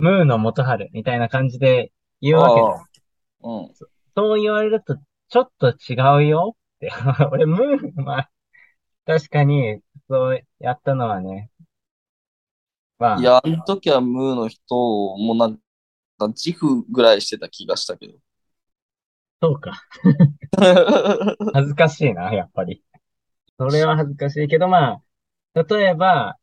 [0.00, 3.02] ムーの元春、みたいな感じで言うわけです。
[3.42, 3.70] うん。
[4.16, 4.96] そう言われると、
[5.28, 6.90] ちょっと違うよって。
[7.30, 8.30] 俺、ムー、まあ、
[9.06, 11.50] 確かに、そうやったのはね。
[12.98, 15.56] まあ、いや、あの時はムーの人もなん
[16.18, 18.14] か自負ぐらいしてた気がしたけど。
[19.42, 19.82] そうか。
[21.54, 22.82] 恥ずかしいな、やっぱり。
[23.58, 25.02] それは恥ずかしいけど、ま
[25.54, 26.38] あ、例えば、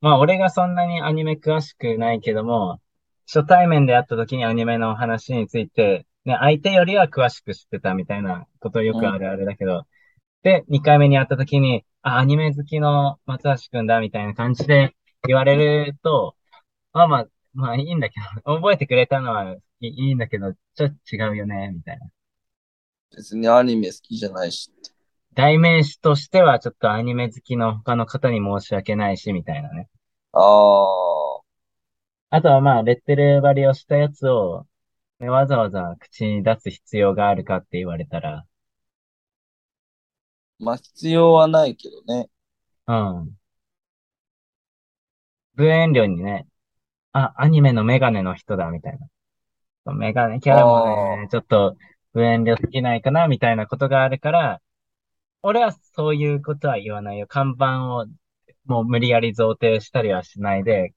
[0.00, 2.80] まあ、俺がそんなにアニメ詳しくないけども、
[3.26, 9.84] 初対面で会った時にアニメの話について、ね、相手よりは詳しく知ってたみたいなことよくあるあるだけど、
[10.42, 14.94] で、2回目に会った時に、あ、アニメ好きの松橋くんだみたいな感じで
[15.26, 15.56] 言われ
[15.86, 16.36] ると、
[16.92, 22.06] まあまあ、まあいいんだけど、 覚えてくれたのはいいんだけど、ちょっと違うよね、みたいな。
[23.16, 24.70] 別にアニメ好きじゃないし。
[25.34, 29.88] 代名詞としてはちょっとアニメ好きの他の方に申し訳ないし、みたいなね。
[30.32, 31.33] ああ、
[32.34, 34.66] あとはまあ、レッテル貼りをしたやつを、
[35.20, 38.44] ねわざわざ口に出す必要があるかって言われたら、
[40.58, 42.28] まあ必要はないけどね。
[42.88, 43.38] うん。
[45.54, 46.48] 無遠慮にね、
[47.12, 48.98] あ、アニメのメガネの人だ、みたい
[49.84, 49.94] な。
[49.94, 51.76] メガネキャラもね、ちょっと
[52.14, 54.60] 無遠慮すぎないかな、みたいなことがあるから、
[55.42, 57.28] 俺はそういうことは言わないよ。
[57.28, 58.06] 看板を
[58.64, 60.94] もう無理やり贈呈したりはしないで、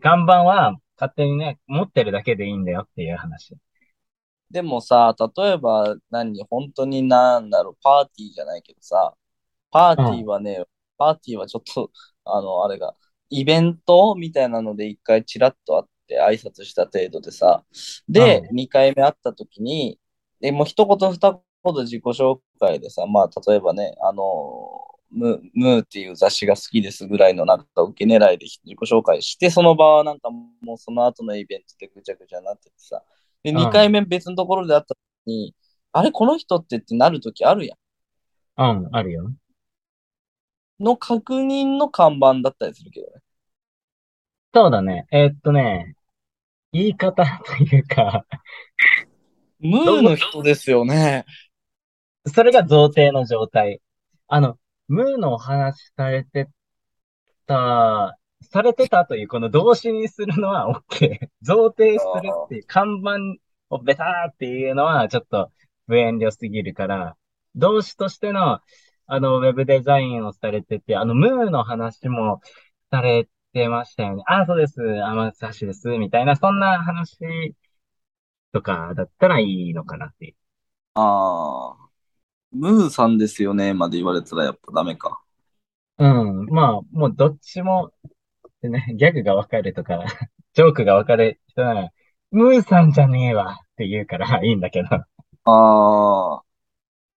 [0.00, 3.56] 看板は勝手にね、持ってるだけでいいんだよっていう話。
[4.50, 9.14] でもさ、例えば何、本当になんだろう、パーティーじゃないけどさ、
[9.70, 10.64] パーティーはね、
[10.98, 11.90] パーティーはちょっと、
[12.24, 12.94] あの、あれが、
[13.30, 17.64] イベントみたいなので一回チラッと会って挨拶した程度でさ、
[18.08, 19.98] で、う二回目会った時に、
[20.40, 24.22] でもう一言二言自己紹介でさ、まあ、例えばね、あの、
[25.10, 33.02] ムムーっていう雑誌が好きですぐらいのなんか受け狙いで自己紹介して、その場はなんかもうその後のイベントでぐちゃぐちゃになっててさ、
[33.42, 35.54] で、うん2回目別のところで会った時に、
[35.92, 37.76] あれ、この人ってってなる時あるや
[38.58, 39.28] うん、あるよ。
[39.28, 39.36] ん。
[40.80, 43.12] の確認の看板だったりするけどね。
[44.54, 45.06] そうだね。
[45.10, 45.94] えーっとね、
[46.72, 48.24] 言い方というか、
[49.60, 51.24] ムーの人ですよね。
[52.26, 53.80] それが贈呈の状態。
[54.28, 54.58] あの、
[54.88, 56.48] ムーのお話されて
[57.46, 61.28] たされてたというこの動詞にするのは OK。
[61.42, 63.16] 贈呈するっていう看板
[63.70, 65.50] をベターっていうのはちょっと
[65.86, 67.16] 無遠慮すぎるから、
[67.54, 68.60] 動詞としての
[69.08, 72.40] あのウェブデザインをされてて、あのムーの話も
[72.90, 74.22] されてましたよね。
[74.26, 74.80] あ、そうです。
[74.80, 75.88] 天橋です。
[75.98, 77.18] みたいな、そんな話
[78.52, 80.34] とかだったらいいのかなっていう。
[80.94, 81.85] ああ。
[82.56, 85.20] ムーさんですよね、まで言われたらやっぱダメか。
[85.98, 86.46] うん。
[86.46, 87.92] まあ、もうどっちも、
[88.62, 90.04] でね、ギャグがわかるとか、
[90.54, 91.90] ジョークがわかる人なら、
[92.30, 94.88] ムーさんじゃねえわって言うからいいんだけど、
[95.44, 96.42] ああ。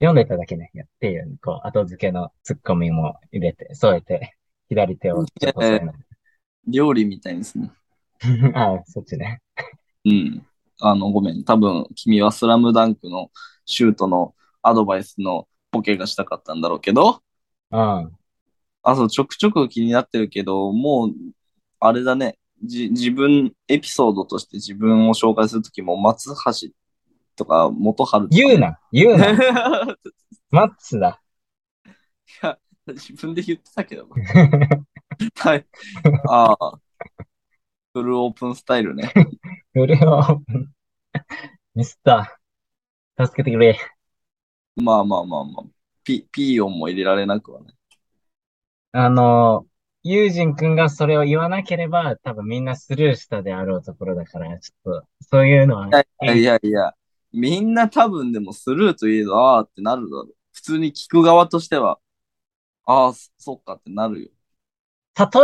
[0.01, 4.37] 読んでただけね、やっていう、こう、後付けのツッコミも入れて、添えて、
[4.68, 5.94] 左手をちょっと添えない。
[6.68, 7.72] 料理みたいですね。
[8.55, 9.40] ああ、そっちね。
[10.05, 10.46] うん。
[10.81, 11.42] あの、ごめん。
[11.42, 13.31] 多分、君はスラムダンクの
[13.64, 17.23] シュートのアドバイスのボケがしたかったんだろうけど、
[17.71, 17.79] うん。
[18.83, 21.11] あ、そう、ちょくちょく気になってるけど、もう、
[21.81, 22.38] あれだね。
[22.64, 26.68] じ、自分、エピソードとして自分を紹介するときも、松橋
[27.37, 28.37] とか、元春とか。
[28.37, 29.37] 言うな言うない
[30.51, 31.21] マッツだ。
[32.42, 34.14] や、自分で言ってたけどな。
[35.37, 35.66] はい。
[36.29, 36.81] ああ。
[37.92, 39.12] フルオープンスタイルね。
[39.73, 40.73] フルオープン。
[41.75, 43.27] ミスター。
[43.27, 43.79] 助けてくれ。
[44.83, 45.67] まあまあまあまあ。
[46.05, 47.75] ピ、ピーヨンも入れられなくはね。
[48.93, 49.67] あの、
[50.03, 56.95] ユージンくんがそれを言わなければ、多分みんなスルーしたであろうところだから、ちょっと、そういうのは、いやいやいや、
[57.33, 60.35] みんな多分でもスルーといえど、ああってなるだろう。
[60.53, 61.99] 普通に聞く側としては、
[62.87, 64.29] ああ、そそっかってなるよ。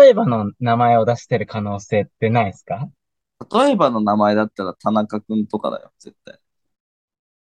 [0.00, 2.88] 例えばの名前を出してる可能性ってないですか？
[3.52, 6.38] 例えばの名前だったら田中くんとかだよ、絶対。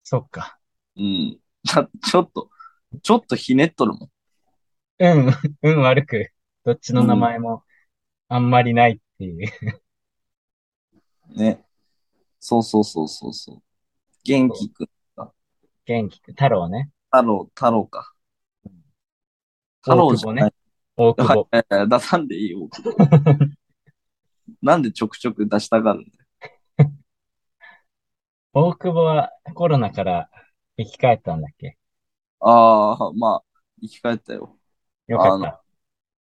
[0.03, 0.57] そっか。
[0.97, 1.39] うん。
[1.65, 2.49] ち ょちょっと、
[3.01, 4.09] ちょっとひねっとるもん。
[4.99, 6.31] うん、うん、悪く。
[6.63, 7.63] どっちの名前も
[8.27, 9.51] あんまりないっていう。
[11.35, 11.63] ね。
[12.39, 13.61] そうそうそうそうそう。
[14.23, 14.87] 元気くん、
[15.85, 16.91] 元気くん、太郎ね。
[17.11, 18.13] 太郎、太郎か。
[19.81, 20.53] 太郎じゃない。
[20.95, 21.47] 大久保。
[21.51, 22.97] はい出さんでいいよ、大久保
[24.61, 26.91] なんでちょくちょく出したがるんだよ。
[28.53, 30.29] 大久保はコロナから
[30.77, 31.77] 生き返ったんだっけ？
[32.39, 33.43] ああ、まあ、
[33.81, 34.57] 生き返ったよ。
[35.07, 35.63] よかった。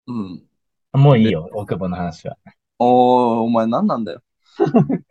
[0.06, 0.48] うん。
[0.92, 2.36] もういいよ、大久保の話は。
[2.78, 4.22] おー、お前何なんだよ。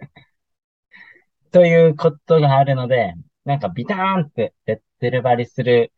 [1.52, 3.14] ということがあるので、
[3.46, 5.92] なんかビターンってレッテル張りする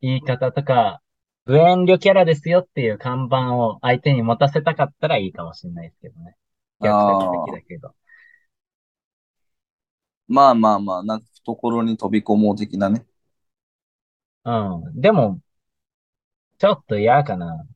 [0.00, 1.00] 言い方とか、
[1.44, 6.36] 無遠慮キャラですよっていう看板を相手に持たせたかったらいいかもしれないですけどね。
[6.80, 7.94] 逆説的だけど。
[10.28, 13.06] まあまあまあ、なんか懐に飛び込もう的なね。
[14.44, 14.50] う
[14.90, 15.00] ん。
[15.00, 15.40] でも、
[16.58, 17.66] ちょっと嫌かな。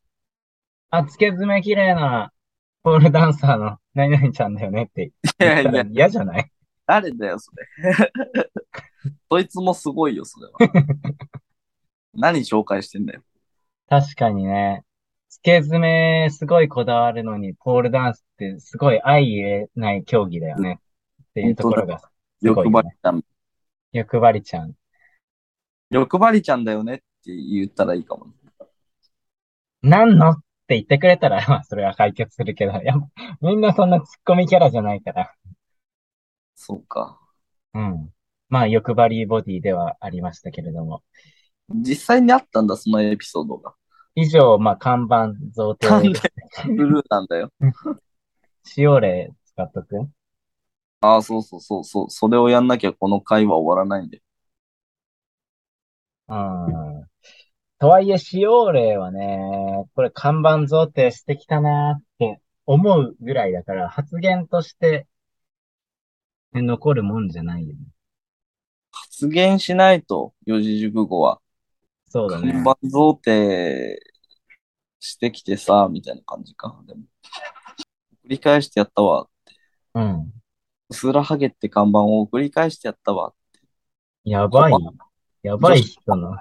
[0.91, 2.33] あ、付け爪綺麗な
[2.83, 6.51] ポールダンサーの 何々ちゃんだよねっていや言ったらいや、嫌じゃない？
[6.87, 7.67] 誰だよ、それ。
[9.31, 10.63] そいつもすごいよ、それは。
[12.15, 13.23] 何紹介してんだよ。
[13.89, 14.85] 確かにね。
[15.31, 20.81] 付け爪すごいこだわるのに、ポールダンスってすごい相入れない競技だよね。
[21.31, 22.01] っていうところが
[22.41, 22.71] すごい欲。
[22.71, 23.23] 張りちゃん。
[23.93, 24.75] 欲張りちゃん。
[25.91, 28.27] 欲張りちゃんだよねって言ったらいいかも。
[29.83, 30.31] なんの？
[30.31, 30.37] っ
[30.71, 35.35] て言ってくれたら、 まあ、それは解決するけど、やっぱみんなそんなツッコミキャラじゃないから。
[36.55, 37.19] そうか。
[37.75, 38.11] うん。
[38.49, 41.03] まあ、欲張りボディではありましたけれども。
[41.71, 43.75] 実際にあったんだ、そのエピソードが。
[44.15, 46.21] 以上、まあ、看板贈呈で、
[46.67, 47.51] ブルーなんだよ。
[48.63, 50.09] 使用例使っとく？
[51.01, 52.11] ああ、そうそうそうそう。
[52.11, 54.23] それをやんなきゃこの会話終わらないんで。
[56.29, 57.07] うん。
[57.79, 65.07] とはいえ、使用例はね、これ看板贈呈してきたなって思うぐらいだから、発言として
[66.53, 67.81] ね残るもんじゃないよね。
[68.93, 71.41] 発言しないと、四字熟語は。
[72.09, 72.63] そうだね看。
[72.63, 73.97] 板贈呈
[74.99, 76.83] してきてさ、みたいな感じか。
[76.87, 77.01] でも、
[78.25, 79.29] 繰り返してやったわ。
[79.95, 80.33] うん。
[80.91, 83.33] うすらハゲって看板を繰り返してやったわ。
[84.25, 84.73] やばい。
[85.43, 86.37] やばい人の。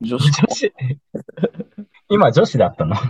[0.00, 0.72] 女子女子
[2.10, 2.96] 今女子だったの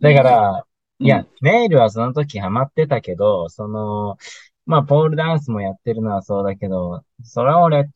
[0.00, 0.66] だから、
[0.98, 4.18] いや、ネイルはその時ハマってたけど、その、
[4.66, 7.88] まあ、ポールダンスもやってるのはそうだけど、それは俺、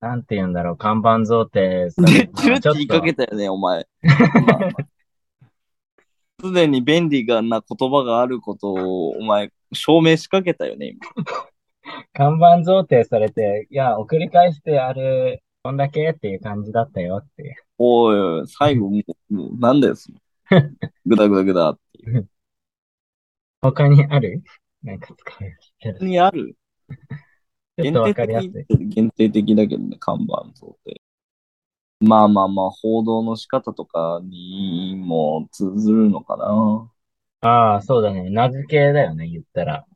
[0.00, 3.86] なんて言うんだろう、看板贈呈されで、ちょっ中って言いかけと、たよね、お前。
[6.40, 11.00] すでに便利な言葉があることを、お前、証明しかけたよね、今。
[12.12, 17.56] 看板贈呈されて、いや、送り返してある、こんだけっていう感じだったよっていう。
[17.78, 20.18] おいおい、最後もう、もう、なんだよ、それ。
[21.06, 22.28] ぐだぐだぐだっていう。
[23.60, 24.42] 他にある？
[24.82, 26.06] なんか使うキャラ。
[26.06, 26.56] にある？
[27.80, 28.52] ちょっとわかりやすい。
[28.88, 31.00] 限定的だけどね、看板像って。
[32.00, 36.91] まあまあまあ、報道の仕方とかにも通ずるのかな。
[37.42, 38.30] ああ、そうだね。
[38.30, 39.86] 名付けだよね、言ったら。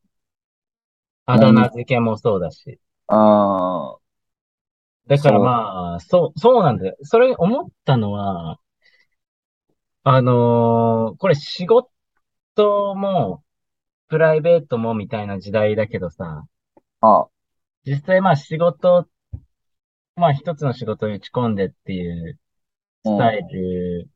[1.26, 2.80] あだ名付けもそうだし。
[3.08, 3.16] あ
[3.96, 4.00] あ、
[5.08, 6.96] だからまあ、そう、そうなんだよ。
[7.02, 8.58] それ思ったのは、
[10.04, 11.90] あのーこれ仕事
[12.94, 13.44] も、
[14.08, 16.46] プライベートもみたいな時代だけどさ、
[17.00, 17.28] あ、
[17.86, 19.08] 実際まあ仕事、
[20.16, 22.38] まあ一つの仕事に打ち込んでっていう
[23.04, 24.10] スタイル、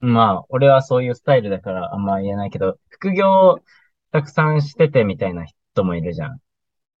[0.00, 3.58] まあ俺はそういうスタイルだからあんま言えないけど、副業
[4.12, 6.40] たくさんしててみたいな人もいるじゃん。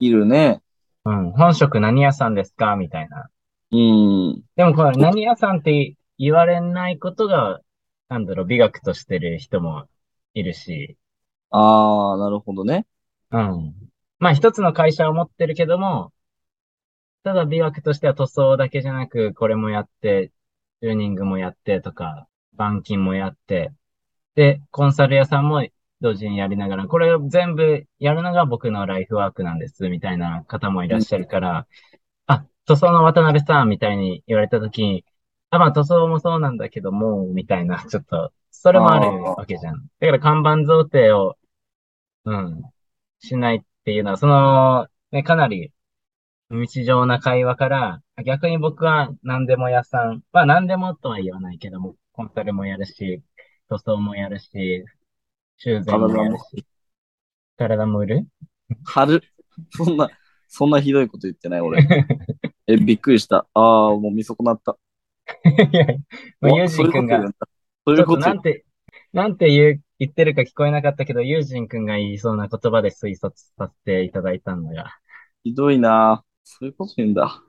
[0.00, 0.62] いるね。
[1.04, 1.32] うん。
[1.32, 3.28] 本職何屋さんですかみたいな。
[3.72, 4.42] うん。
[4.56, 7.60] でもこれ何屋さんって言われないことが、
[8.08, 9.86] なんだろう、美学としてる人も
[10.34, 10.96] いるし、
[11.50, 12.86] ああ、なるほどね。
[13.30, 13.74] うん。
[14.18, 16.12] まあ一つの会社を持ってるけども、
[17.22, 20.32] ただ美学としては塗装だけじゃなく、これもやって、
[20.80, 23.72] チューニングもやってとか、板金もやって、
[24.34, 25.66] で、コンサル屋さんも
[26.00, 31.66] 同時にやりながら、これを全部やるのが僕のライフワークなんです、みたいな方もいらっしゃるから、
[32.26, 35.04] あ、塗装の渡辺さんみたいに言われたときに、
[35.50, 39.86] あ、まあ塗装もそうなんだけども、みたいな、ちょっと、それもあるわけじゃん。
[40.00, 41.36] だから看板贈呈を、
[42.24, 42.62] うん、
[43.20, 45.72] しないっていうのは、その、ね、かなり、
[46.50, 53.22] 日常な会話から、逆に僕は何でも屋さん、まあ何でもとは言わないけども、コンサルもやるし、
[53.68, 54.84] 塗装もやるし、
[55.56, 56.64] 修繕もやるし、
[57.56, 58.26] 体も売る？
[58.84, 59.20] 春。
[59.70, 60.08] そんな、
[60.46, 61.82] そんなひどいこと言ってない、俺。
[62.68, 63.48] え、びっくりした。
[63.52, 64.76] ああ、もう見損なった。
[65.72, 65.86] いや、
[66.40, 67.20] もうユージン君が。
[67.86, 68.64] そういうことなんて、
[69.12, 74.90] なんて言う、言ってるか聞こえなかったけど、ユージン君が言いそうな言葉で推察させていただいたんだが。
[75.42, 76.24] ひどいな。
[76.44, 77.42] そういうこと言うんだ。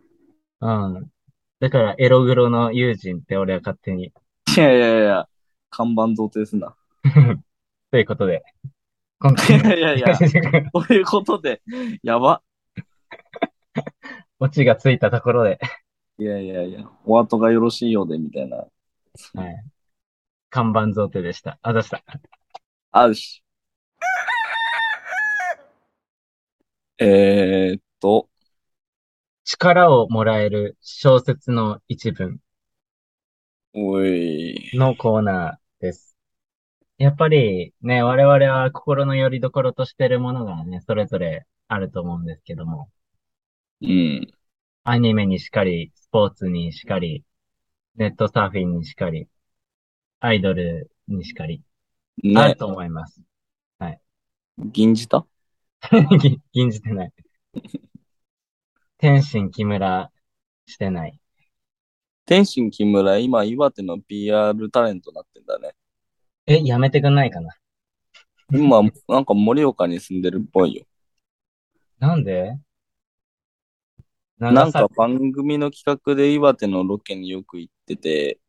[0.61, 1.11] うん。
[1.59, 4.11] だから、エログロのユージンって俺は勝手に。
[4.55, 5.27] いやいやいや、
[5.69, 6.75] 看板贈呈すんな。
[7.91, 8.41] ということで、
[9.19, 10.15] 今回いやいやいや、の
[10.81, 11.61] そういうことで、
[12.03, 12.41] やば。
[14.39, 15.59] オチがついたところで、
[16.17, 18.57] いやいやいや、お後がよろしいようで、みたいな。
[18.57, 18.65] は
[19.49, 19.63] い。
[20.49, 21.59] 看板贈呈でした。
[21.61, 22.01] あざした。
[22.91, 23.43] あるし。
[26.97, 28.29] えーっと、
[29.43, 32.39] 力をもらえる小説の一文
[33.77, 34.71] おい。
[34.73, 36.15] のコーナーです。
[36.97, 42.89] やっぱりね、我々は心の拠り所としてるものがね、それぞれあると思うんですけども、
[43.81, 44.27] うん。
[44.85, 47.25] アニメにしかり、スポーツにしかり、
[47.95, 49.27] ネットサーフィンにしかり、
[50.21, 51.61] アイドルにしかり、
[52.33, 53.21] あるね、と思います。
[54.57, 55.25] 銀じた？
[56.19, 57.13] ぎ 銀じてない。
[58.97, 60.11] 天心木村
[60.65, 61.19] してない。
[62.25, 65.73] 天心木村、今、岩手の PR タレントになってんだね。
[66.47, 67.55] え、やめてくんないかな
[68.51, 70.85] 今、なんか盛岡に住んでるっぽいよ。
[71.99, 72.57] なんで？
[74.39, 78.39] なんか長番組の企画で岩手のロケによく行ってて、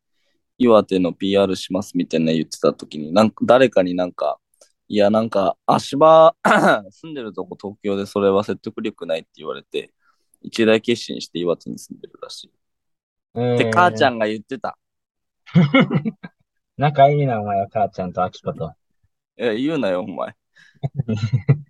[0.57, 4.39] 岩手の PR しますみたいな言ってた時に、なんか誰かになんか、
[4.89, 6.35] いやなんか足場
[6.91, 9.93] 住んでるとこ東京でそれは説得力ないって言われて、
[10.41, 12.51] 一大決心して岩手に住んでるらしい。
[13.37, 14.15] 崎で、母ちゃん。
[14.15, 14.79] んが言ってた。
[16.77, 18.75] 仲いいな、お前は母ちゃんと秋子と。
[19.37, 20.35] え、言うなよ、お前。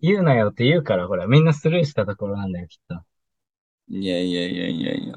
[0.00, 3.02] 言うなよって言うから、ほら、みんなスルーしたところなんだよ、きっと。
[3.88, 5.14] いやいやいやいやいや。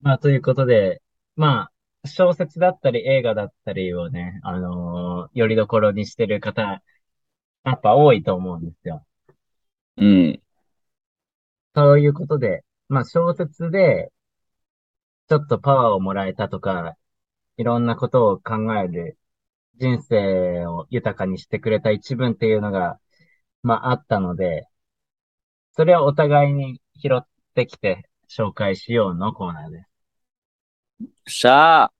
[0.00, 1.02] まあ、ということで、
[1.34, 1.70] ま
[2.04, 6.82] あ、小説だったり映画だったりをね、あのー、よりどころにしてる方、
[7.64, 9.04] やっぱ多いと思うんですよ。
[9.96, 10.42] うん。
[11.74, 14.12] そういうことで、まあ小説で、
[15.28, 16.96] ちょっとパワーをもらえたとか、
[17.56, 19.18] いろんなことを考える、
[19.76, 22.98] 人生を豊かにしてくれた一文っていうのが、
[23.62, 24.68] まああったので、
[25.72, 29.84] それをお互いに拾ってきて紹介しようのコーナーで
[31.26, 31.40] す。
[31.40, 31.92] しゃあ。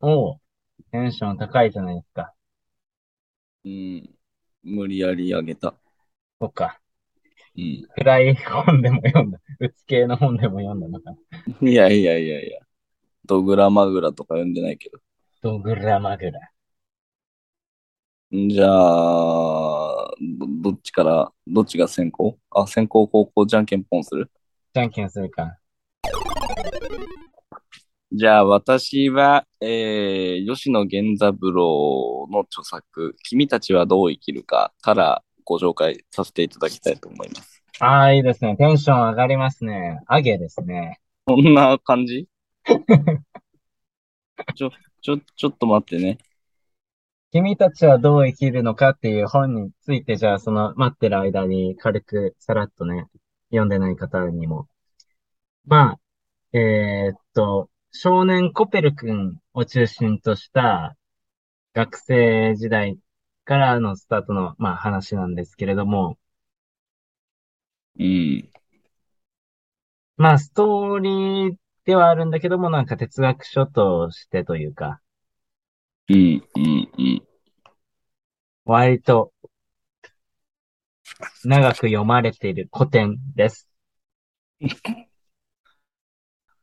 [0.00, 0.40] おう、
[0.92, 2.34] テンション高いじゃないですか。
[3.64, 4.10] うん。
[4.62, 5.74] 無理やり上げた。
[6.40, 6.80] そっか。
[7.56, 7.86] うん。
[7.96, 9.38] 暗い本でも読んだ。
[9.60, 11.14] うつ系の本でも読んだのか。
[11.60, 12.60] いやいやいやいや。
[13.26, 14.98] ドグラマグラとか読んでないけど。
[15.42, 16.40] ドグラマグラ。
[18.32, 18.68] じゃあ、
[20.20, 22.36] ど、どっちから、どっちが先行？
[22.50, 24.30] あ、先行後攻じゃんけんぽんする？
[24.74, 25.56] じゃんけんするか。
[28.10, 37.62] じゃあ私は、えー、吉野源三郎の著作、君たちはどう生きるかからご紹介させていただきたいと思います。
[37.80, 38.56] ああ、いいですね。
[38.56, 40.00] テンション上がりますね。
[40.08, 41.00] 上げですね。
[41.26, 42.28] こんな感じ？
[44.54, 44.70] ちょ、
[45.02, 46.18] ちょ、ちょっと待ってね。
[47.32, 53.06] 君たちはどう生きるのかっていう本について、じゃあその待ってる間に軽くさらっとね、
[53.50, 54.68] 読んでない方にも。
[55.66, 55.92] ま
[56.52, 60.96] あ、えーっと、少年コペル君を中心とした
[61.72, 62.98] 学生時代
[63.44, 66.18] からのスタートの、まあ、話なんですけれども、
[67.98, 68.50] うん。
[70.16, 75.00] まあ、ストーリーではあるんだけども、なんか哲学書としてというか、
[76.08, 76.16] うん、
[76.56, 77.22] うん、うん。
[78.64, 79.32] 割と
[81.44, 83.68] 長く読まれている古典です。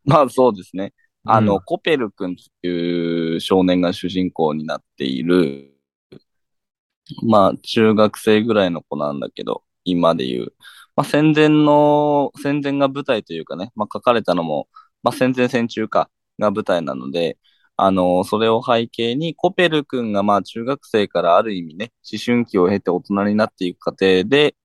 [0.04, 0.94] まあそうですね。
[1.24, 5.76] あの、うんコペル君っていう少年が主人公になっている、
[7.24, 10.54] まあ中学生ぐらいの子なんだけど、今で言う。
[10.96, 14.68] まあ戦前の、戦前が舞台というかね、まあ書かれたのも、
[15.04, 16.10] まあ戦前戦中か
[16.40, 17.38] が舞台なので、
[17.78, 24.56] あの、それを背景に、コペル君がまあ中学生からある意味ね、思春期を経て大人になっていく過程で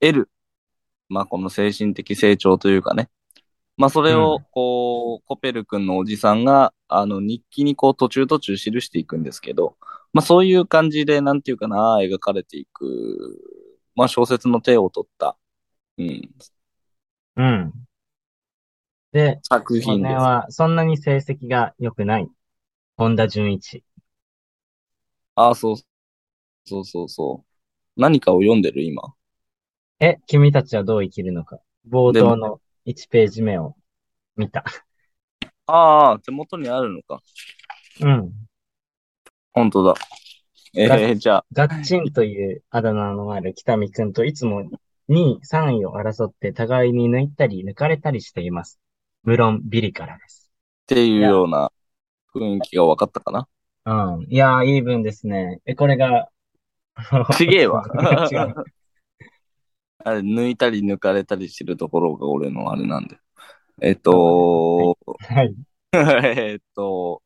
[0.00, 0.30] 得る、
[1.08, 3.08] まあこの精神的成長というかね、
[3.76, 9.76] まあそれをうん、こう、コペル君のおじさんが、あの、日記にこう途中途中記していくんですけど、
[10.12, 13.38] まあそういう感じで、なんていうかな、描かれていく、
[13.94, 15.36] まあ小説の手を取った、
[15.98, 16.30] うん、
[17.36, 17.72] うん。
[19.12, 20.12] で、少作品です。
[20.12, 22.28] 年はそんなに成績が良くない。
[22.96, 23.84] 本田純一。
[25.34, 25.76] ああ、そう、
[26.64, 28.00] そうそうそう。
[28.00, 28.82] 何かを読んでる？
[28.82, 29.14] 今。
[30.00, 31.60] え、君たちはどう生きるのか。
[31.88, 33.74] 冒で頭の1ページ目を
[34.36, 34.64] 見た。
[35.66, 37.20] ああ、手元にあるのか。
[38.00, 38.32] うん。
[39.52, 39.94] 本当だ。
[40.74, 44.62] えがー、じゃあ、ガッチンというあだ名のある北見くんといつも
[45.08, 48.80] 2位、3位を争って互いに抜いたり抜かれたりしています。
[49.22, 50.50] 無論ビリからです。
[50.84, 51.72] っていうような
[52.34, 53.48] 雰囲気が分かったかな。
[53.86, 54.26] うん。
[54.28, 55.60] いやー、いい文ですね。
[55.66, 56.28] え、これが、
[57.36, 57.84] ちげえわ。
[58.30, 58.54] 違う。
[60.04, 63.18] あれ、抜いたり抜かれたりしてるところが俺のあれなんで。
[63.82, 64.44] えっそうで
[65.28, 65.32] す。
[65.34, 65.54] はい。
[65.92, 66.38] と、はい。
[66.38, 67.22] えっと、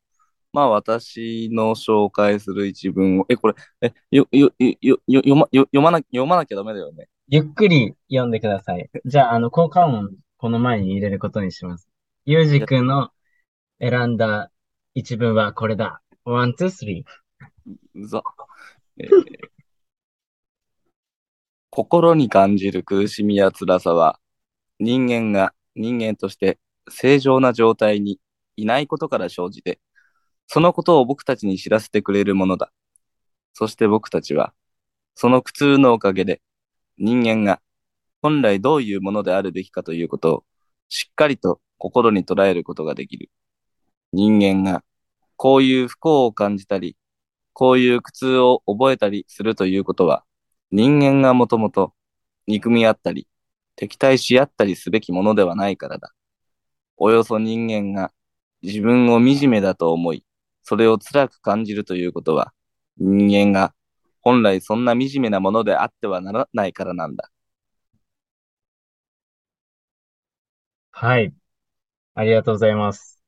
[0.55, 7.09] まあ私の紹介する一文を、え、これ、え、よ、よ、よ、よ、よ読ま、よ読まな、読まなきゃダメだよね。
[7.27, 8.89] ゆっくり読んでください。
[9.03, 11.89] じゃあ、あの、効果音、この前に入れることにします。
[12.23, 13.11] ゆうじくんの
[13.81, 14.49] 選んだ
[14.93, 16.01] 一文はこれだ。
[16.23, 17.69] One, two, three。
[17.93, 18.23] うざ。
[18.97, 19.09] えー
[21.69, 24.21] 心に感じる苦しみや辛さは、
[24.79, 26.57] 人間が人間として
[26.89, 28.21] 正常な状態に
[28.55, 29.79] いないことから生じて、
[30.47, 32.71] そのことを僕たちに知らせてくれるものだ。
[33.53, 34.53] そして僕たちは、
[35.15, 36.41] その苦痛のおかげで、
[36.97, 37.61] 人間が
[38.21, 40.45] 本来どういうものであるべきかということを、
[40.89, 43.29] しっかりと心に捉えることができる。
[44.13, 44.83] 人間が、
[45.35, 46.97] こういう不幸を感じたり、
[47.53, 50.23] こういう苦痛を覚えたりするということは、
[50.71, 51.93] 人間がもともと
[52.47, 53.27] 憎み合ったり、
[53.75, 56.13] 敵対し合ったりすべきものではないからだ。
[56.97, 58.11] およそ人間が
[58.61, 60.25] 自分を惨めだと思い、
[60.65, 62.51] それを辛く感じるということは、
[62.97, 63.73] 人間が
[64.21, 67.29] 本来そんな惨めなものであってはならないからなんだ。
[70.91, 71.33] はい。
[72.15, 73.21] ありがとうございます。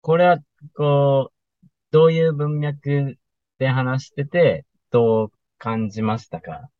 [0.00, 0.38] これは、
[0.74, 1.32] こ
[1.62, 3.18] う、どういう文脈
[3.58, 6.70] で話してて、どう感じましたか？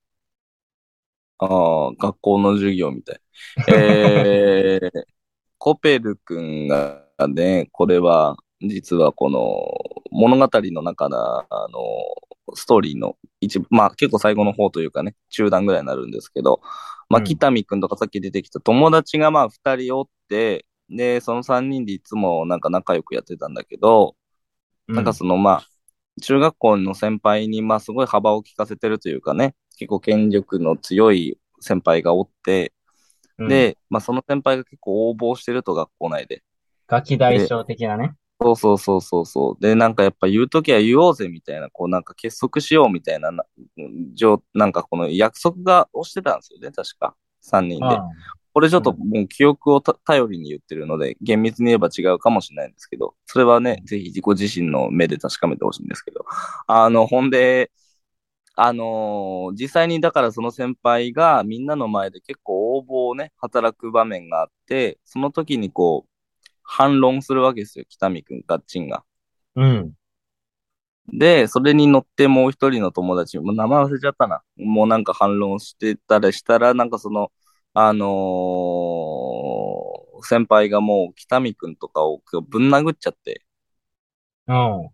[1.38, 3.20] ああ、学校の授業みたい。
[3.68, 4.90] えー、
[5.58, 11.78] コペル君がね、これは、実はこの物語の中の、あの、
[12.54, 16.60] ストーリーの一部、まあ結構最後の方というかね、中段ぐらいになるんですけど、
[17.08, 24.16] まあうん北見君とかさっき出てきた友達がまあ二人おって、で、その三人でいつもなんか仲良くやってたんだけど、
[24.88, 25.62] なんかそのまあ、
[26.20, 32.72] 中学校の先輩にまあすごい幅を利かせてるというかね、結構権力の強い先輩がおって、
[33.38, 36.42] うん、で、まあその先輩が結構応募してると学校内で。
[36.86, 38.14] ガキ大将的なね。
[38.40, 39.62] そうそうそうそうそう。
[39.62, 43.44] で、なんかやっぱ言うときは言おうぜみたいな、こうなんか結束しようみたいな、な、
[44.14, 47.16] 上なんかこの約束がをしてたんですよね、確か。
[47.40, 48.04] 3人で。
[48.54, 56.24] これちょっともう記憶をた頼りに言ってるので、厳密に言えば違うかもしれないんですけど、それはね、ぜひ自己自身の目で確かめてほしいんですけど。
[56.68, 57.70] あの、ほんで、
[58.56, 66.10] あのー実際にだからその先輩がみんなの前で結構応募をね、働く場面があって、その時にこう、
[66.68, 69.04] 反論するわけですよ、北見くん、ガッチンが。
[69.54, 69.96] うん。
[71.12, 74.42] で、それに乗ってもう一人の友達、もう名前忘れちゃったな。
[74.56, 77.32] もうなんか反論してたりしたら、なんかその、
[77.74, 79.88] あのー
[80.20, 83.44] 先輩がもう北見くんとかをぶん殴っちゃって、
[84.46, 84.90] うん。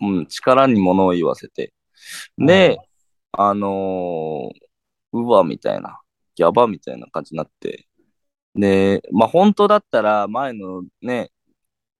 [0.00, 1.72] うん、力に物を言わせて。
[2.38, 2.78] で、
[3.32, 4.60] あのー
[5.14, 6.00] うわ、みたいな、
[6.36, 7.88] やばみたいな感じになって。
[8.54, 11.30] で、まあ本当だったら前のね、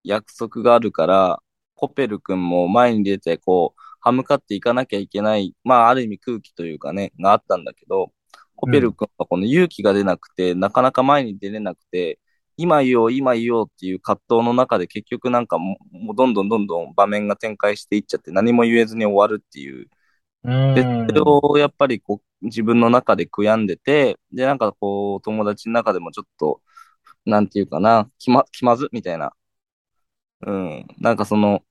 [0.05, 1.43] 約束があるから、
[1.75, 8.13] コペル君も前に出てこう、歯向かっていかなきゃいけない、まあある意味空気というかね、があったんだけど、
[8.57, 12.21] コペル君はこの勇気が出なくて、なかなか前に出れなくて、
[12.57, 15.79] 今言おう、今言おうっていう葛藤の中で結局なんかも
[16.13, 19.89] うどんどんどんどん場面が展開していっちゃって何も言えずに終わるっていう。
[20.45, 26.61] で、それをやっぱりこう自分の中で悔やんでて、で、なんかこう友達の中でもちょっと、
[27.27, 29.33] なんていうかな、気ま、気まずみたいな。
[30.47, 30.87] うん。
[30.99, 31.63] なんかその、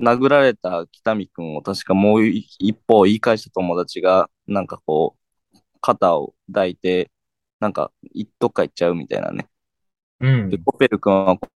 [0.00, 5.16] 殴られた北見くんを確かもう一一方言い返した友達が、なんかこ
[5.54, 7.10] う、肩を抱いて、
[7.60, 9.48] なんか、いどっか行っちゃうみたいなね。
[10.20, 10.58] うんで、。
[10.58, 11.48] コペル君はコ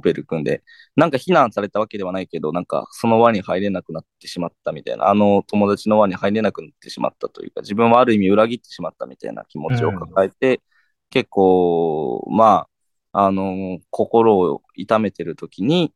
[0.00, 0.62] ペル君で、
[0.96, 10.62] なんか非難されたわけではないけど、なんかその輪に入れなくなってしまったみたいな、あの友達の輪に入れなくなってしまったというか、自分はある意味裏切ってしまったみたいな気持ちを抱えて、
[11.10, 12.66] 結構、ま
[13.12, 15.92] あ、あの、心を痛めてる時に、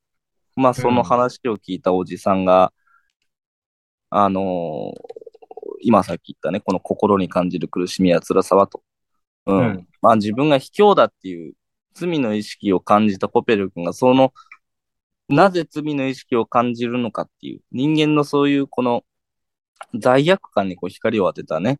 [0.54, 2.72] まあその話を聞いたおじさんが、
[4.10, 4.92] あの、
[5.80, 8.82] 今さっき言ったね、この心に感じる苦しみや辛さはと。
[9.46, 9.58] うん。
[9.58, 11.54] うんまあ自分が卑怯だっていう
[11.98, 14.32] 罪の意識を感じたコペル君が、その、
[15.28, 19.04] なぜ罪の意識を感じるのかっていう、人間のそういうこの
[19.94, 21.78] 罪悪感にこう光を当てたね、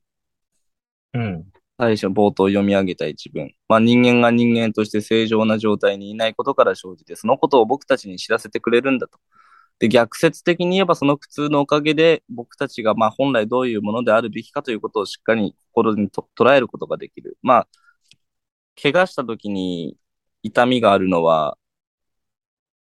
[1.15, 1.53] うん。
[1.79, 3.53] 最初冒頭読み上げた一文。
[3.69, 9.19] まあ人間が人間として正常な状態にいないことから生じて、そのことを僕たちに知らせてくれるんだと。
[9.79, 17.39] で、逆説的に言えばその苦痛のおかげで僕たちがまあ本来どういうものであるべきかということをしっかり心にと捉えることができる。
[17.43, 17.69] まあ、
[18.81, 19.97] 怪我した時に
[20.49, 21.57] 痛みがあるのは、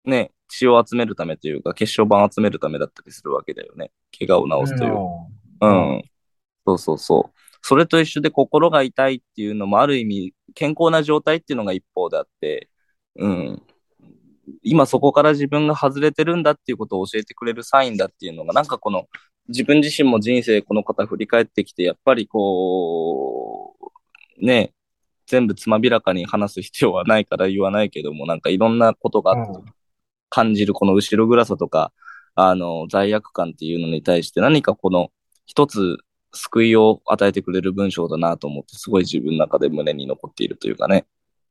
[0.04, 3.90] ね、血を集めるためというか、血小板を集めるためだったりするわけだよね。
[4.18, 4.96] 怪我を治すという。
[5.60, 6.02] うん。
[6.66, 7.38] そうそうそう。
[7.62, 12.70] それと一緒で心が痛いっていうのもある意味健康な状態っていうのが一方であって、
[13.16, 13.62] うん。
[14.62, 19.06] 今そこから自分が外れてるんだっていうことを教えてくれるサインだっていうのが、なんかこの
[19.48, 23.76] 自分自身も人生この方振り返ってきて、やっぱりこ
[24.40, 24.72] う、ね、
[25.28, 29.36] 全部つまびらかに話す必要はないから言わないけども、なんかいろんなことが
[30.30, 31.92] 感じるこの後ろ暗さとか、
[32.34, 35.10] あの、罪悪感っていうのに対して何かこの
[35.44, 35.98] 一つ
[36.32, 41.06] 救いを与えてくれる文章だなと思って、すごい自分の中で胸に残っているというかね。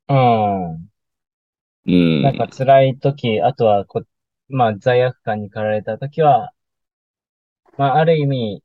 [0.10, 0.72] うん。
[1.86, 2.22] うん。
[2.24, 4.04] なんか辛い時、あとはこ、
[4.50, 6.52] まあ罪悪感に駆られた時は、
[7.78, 8.64] まあある意味、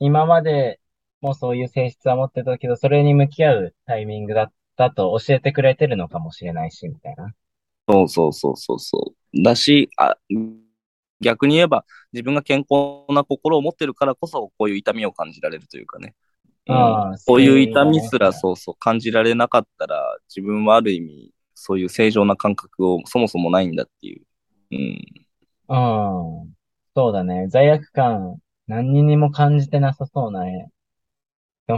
[0.00, 0.79] 今まで
[1.20, 7.34] もそういう性質は持ってたけど、それに向き合うタイミングだったと教えてくれてるのかもしれないし、みたいな。
[7.88, 9.42] そうそうそうそうそう。
[9.42, 10.16] だし、あ、
[11.20, 16.14] 逆に言えば、自分が健康な心を持ってるからこそ、こういう痛みを感じられるというかね。
[16.66, 24.22] うんああそういう痛みすらそそうそう感じられなかったら、自分はある意味、そういう正常な感覚をそもそもないんだっていう。
[24.70, 25.02] うん。
[25.68, 26.54] うん。
[26.94, 27.48] そうだね。
[27.48, 30.48] 罪悪感、何にも感じてなさそうな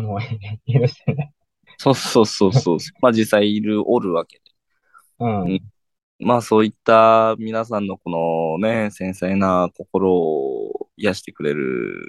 [0.00, 0.18] 人も
[0.66, 1.32] いるしね。
[1.78, 2.78] そうそうそうそう。
[3.00, 4.44] まあ実際いる、おるわけで。
[5.20, 5.60] うん。
[6.20, 8.10] まあそういった皆さんのこ
[8.58, 12.04] のね、繊細な心を癒してくれる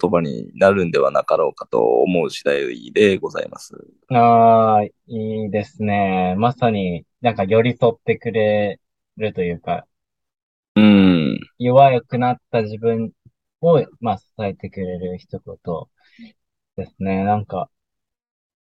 [0.00, 3.74] 言葉になるんではなかろうかと思う次第でございます。
[4.08, 6.34] ああ、いいですね。
[6.38, 8.80] まさになんか寄り添ってくれ
[9.16, 9.86] るというか、
[10.74, 11.38] うん。
[11.58, 13.12] 弱くなった自分
[13.60, 15.56] を、まあ、支えてくれる一言
[16.76, 17.24] ですね。
[17.24, 17.70] なんか、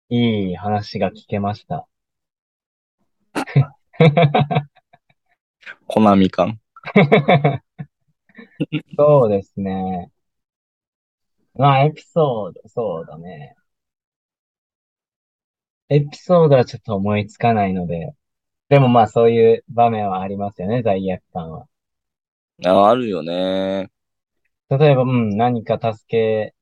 [0.09, 1.87] いい話が聞けました。
[5.87, 6.61] コナミ感。
[8.97, 10.11] そうですね。
[11.55, 13.55] まあ、エピソード、そうだね。
[15.89, 18.15] エピソードはちょっと思いつかないので、
[18.69, 21.67] でもまあそういう場面はありますよね、罪悪感は。
[22.65, 23.91] ああるよね。
[24.71, 26.54] 例えば、うん、何か助け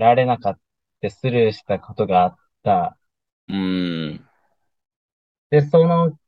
[0.00, 0.60] られなかっ
[1.00, 2.98] た、スルーしたことがあった。
[3.48, 4.26] うん。
[5.50, 6.18] で、その、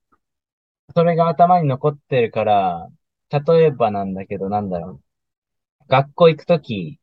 [0.95, 2.89] それが頭に残ってるから、
[3.31, 5.03] 例えばなんだけど、なんだろう。
[5.89, 7.01] 学校行くとき、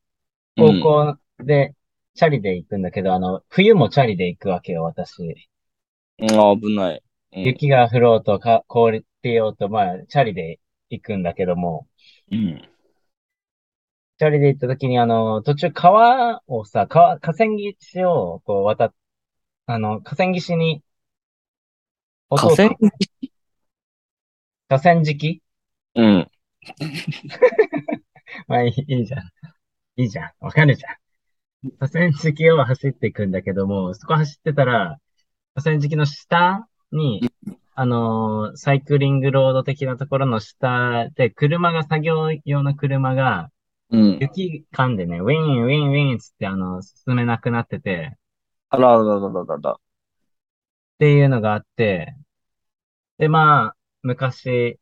[0.57, 1.75] うん高校で
[2.15, 5.23] チャリで行くんだけど、あの、冬もチャリで行くわけよ、私。
[6.19, 7.03] うんあ危ない。
[7.33, 7.43] うん。
[7.45, 10.59] 雪が降ろうとか、凍ってようと、まあ、チャリで
[10.89, 11.87] 行くんだけども、
[12.31, 12.69] うん。
[14.19, 18.93] チャリで行った時に、あの、途中川をさ、川、河川岸を、こう、渡っ、
[19.65, 20.83] あの、河川岸に、
[22.29, 22.69] 河川
[24.67, 25.41] 河川敷？
[25.95, 26.31] うん。
[28.47, 29.21] まあいい、いいじゃん。
[29.95, 30.31] いいじゃん。
[30.41, 31.71] わかるじゃん。
[31.79, 34.99] 河川敷を走っていくんだけども、そこ走ってたら、
[35.55, 37.21] 河川敷の下に、
[37.73, 43.49] あのーサイクリングロード的なところの下で、車が、作業用の車が、
[43.91, 44.19] うん。
[44.19, 48.17] 雪噛んでね、ウィン、ウィン、ウィンつって、あの、進めなくなってて、
[48.71, 49.71] あらららららら。
[49.73, 49.77] っ
[50.99, 52.15] ていうのがあって、
[53.17, 54.79] で、まあ、昔、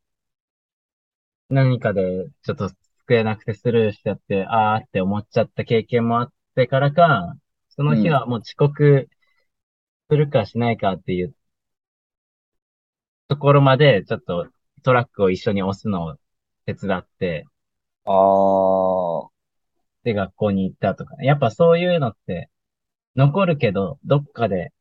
[1.50, 2.76] 何かでちょっと救
[3.16, 7.36] えなくてスルーしちゃって、あーって思っちゃった経験もあってからか、
[7.70, 9.10] その日はもう遅刻
[10.10, 11.34] するかしないかっていう
[13.30, 14.48] ところまで、ちょっと
[14.84, 16.16] トラックを一緒に押すのを
[16.66, 17.46] 手伝って、
[18.08, 19.30] ああ。
[20.04, 21.26] で、学校に行ったとかね。
[21.26, 22.50] やっぱそういうのって、
[23.16, 24.72] 残るけど、どっかで、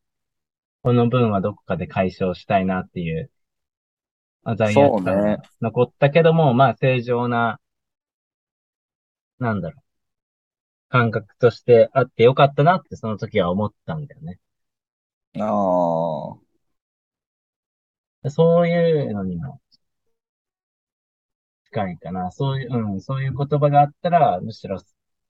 [0.83, 3.31] この分はどこかで解消したいなっていう、
[4.45, 7.59] あ罪悪感が残ったけども、まあ正常な、
[9.41, 9.83] なんだろう、
[10.89, 14.39] 感覚としてあってよかったなってその時は思ったんだよね。
[15.41, 16.37] あ
[18.22, 18.31] あ。
[18.31, 19.61] そういうのにも
[21.77, 22.31] 近いかな。
[22.31, 24.81] そういう、うん、そういう言葉があったら、むしろ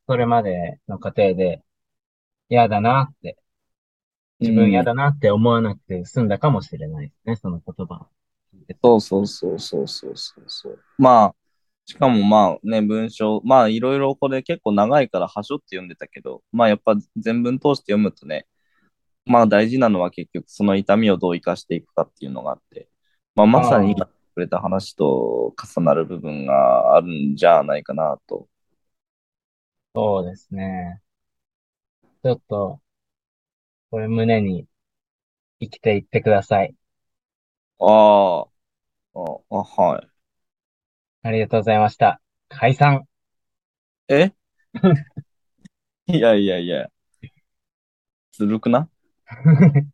[0.07, 1.63] それまでの過程で
[2.49, 3.37] 嫌だなって、
[4.39, 8.07] 自分嫌だなって思わなくて済んだかもしれないですね、その言葉。
[8.83, 10.79] そうそうそうそうそうそうそう。
[10.99, 11.35] まあ、
[11.85, 18.47] しかもまあね、文章、まあいろいろこれ結構長いから端折って読んでたけど、まあやっぱ全文通して読むとね、
[19.25, 22.89] まあ大事なのは結局その痛みをどう生かしていくかっていうのがあって、
[23.35, 28.49] まあまさに今くれた話と重なる部分があるんじゃないかなと。
[29.95, 31.03] そうですね。
[32.23, 32.81] ちょっと、
[33.91, 34.69] これ胸に
[35.61, 36.75] 生きていってください。
[37.79, 37.87] あ
[38.43, 39.21] あ、あ、
[39.51, 40.11] あはい。
[41.23, 42.23] ありがとうございました。
[42.49, 43.07] 解散。
[44.09, 44.33] え？
[46.09, 46.89] いやいやいや。
[48.33, 48.89] ずるくな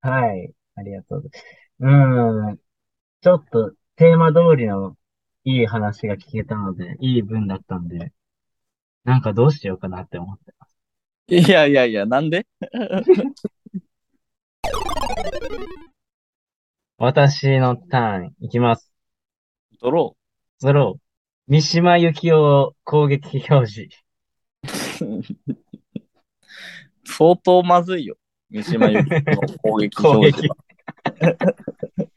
[0.00, 0.54] はい。
[0.76, 1.54] ありがとうございます。
[1.80, 2.63] うーん。
[3.24, 4.98] ちょっとテーマ通りの
[5.44, 8.12] いい話が聞けたので、いい文だったんで、
[9.04, 10.76] なんかどうしようかなって思ってます。
[11.34, 12.46] いやいやいや、なんで？
[16.98, 18.92] 私のターン、いきます。
[19.80, 20.18] ドロ
[20.58, 21.00] ゾロー。
[21.48, 23.88] 三島由紀夫攻撃表示。
[24.66, 25.34] ー。
[27.06, 28.18] 相当まずいよ。
[28.50, 32.13] 三島由紀夫の攻撃攻表示撃。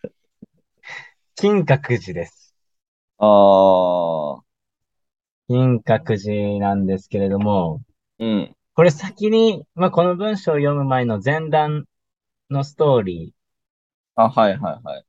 [1.39, 2.55] 金閣寺です。
[3.19, 3.25] あ
[4.39, 4.41] あ、
[5.47, 7.81] 金閣寺なんですけれども、
[8.17, 8.55] うん。
[8.73, 11.85] これ先に、まあ、この文章を読む前の前段
[12.49, 13.33] のストーリ
[14.15, 15.05] あ、はいはいはい。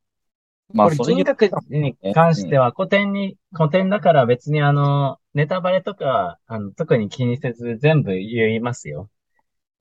[0.75, 0.77] ー。
[0.77, 9.09] まあ、これ金閣寺に関しては古典に、古典だから別にあの、ネタバレとか、あの、特に気にせず全部言いますよ。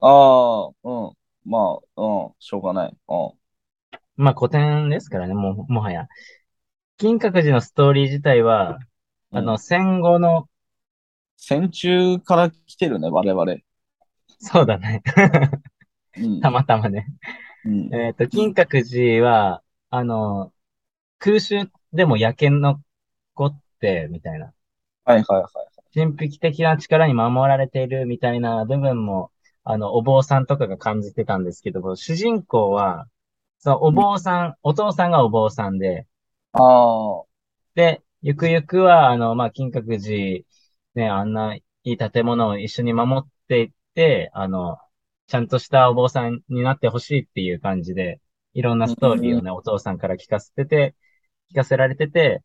[0.00, 1.12] ああ、うん。
[1.44, 2.32] まあ、うん。
[2.38, 2.96] しょうがない。
[3.06, 3.38] うん。
[4.18, 6.08] まあ、古典ですからね、もう、もはや。
[6.98, 8.80] 金閣寺のストーリー自体は、
[9.30, 10.48] あの、うん戦後の、
[11.36, 13.56] 戦中から来てるね、我々。
[14.40, 15.02] そうだね。
[16.18, 16.40] うん。
[16.40, 17.06] たまたまね。
[17.64, 17.94] うん。
[17.94, 20.52] えっと、金閣寺は、あの、
[21.20, 22.80] 空襲でも焼け残
[23.46, 24.52] って、みたいな。
[25.04, 25.94] はいはいはい。
[25.94, 29.30] 神秘的な力に守られているみたいな部分も、
[29.62, 33.06] あの、お坊さんとかが感じてたんですけども、主人公は、
[33.60, 36.08] そのお坊さん、お父さんがお坊さんで、
[36.60, 37.24] ああ、
[37.74, 40.44] で、ゆくゆくは、あの、まあ、金閣寺、
[40.94, 44.76] ね、あんないい建物を一緒に守っていって、あの、
[45.28, 48.20] ちゃんとしたお坊さんになってほしいっていう感じで、
[48.54, 50.96] いろんなストーリーをね、お父さんから聞かせてて、
[51.52, 52.42] 聞かせられてて、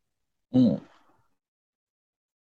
[0.52, 0.82] うん。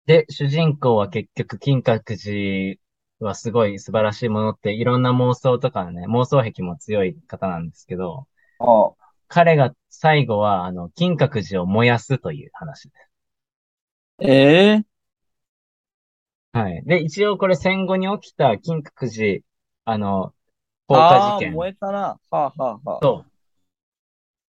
[0.05, 2.79] で、主人公は結局金閣寺
[3.27, 8.27] はすごい素晴らしいものって、いろんな妄想とかね、妄想癖も強い方なんですけど、
[8.59, 13.11] ああ、彼が最後は、あの、金閣寺を燃やすという話です。
[14.21, 14.85] ええ
[16.53, 16.83] はい。
[16.85, 19.41] で、一応これ戦後に起きた金閣寺、
[19.83, 20.33] あの、
[20.87, 21.53] 放火事件。
[21.53, 21.99] 燃えたな。
[21.99, 22.99] はあはあはあ。
[23.01, 23.31] そう。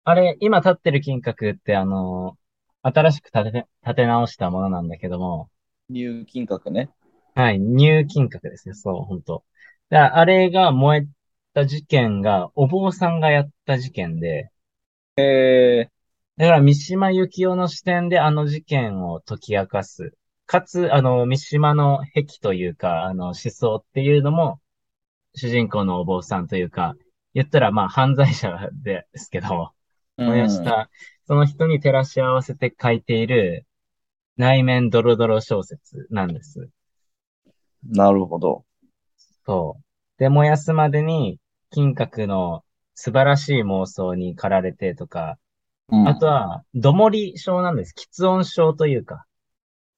[0.05, 2.37] あれ、今建ってる金閣って、あの、
[2.83, 5.51] 新しく建て、建て直したものなんだけども、
[5.89, 6.91] 入金閣ね。
[7.35, 9.45] はい、ニュー金閣ですね、そう、本当
[9.89, 11.09] だあれが燃えっ
[11.57, 14.51] た事件が、お坊さんがやった事件で、
[15.17, 15.89] え
[16.37, 20.13] だから三島由紀夫の視点であの事件を解き明かす。
[20.45, 24.61] かつ、あの、三島の癖というか、あの、思想っていうのも、
[25.35, 26.95] 主人公のお坊さんというか、
[27.35, 30.91] 言ったらまあ犯罪者ですけど、ー、燃やした、
[31.27, 33.67] その人に照らし合わせて書いている
[34.37, 36.61] 内面ドロドロ小説なんです。
[36.61, 36.71] うん
[37.89, 38.65] なるほど。
[39.45, 39.83] そう。
[40.19, 41.39] で、燃やすまでに、
[41.71, 42.65] 金閣の
[42.97, 45.39] 素晴らしい妄想に駆られてとか、
[45.89, 47.95] うんあとは、どもり症なんです。
[47.95, 49.25] 喫音症というか、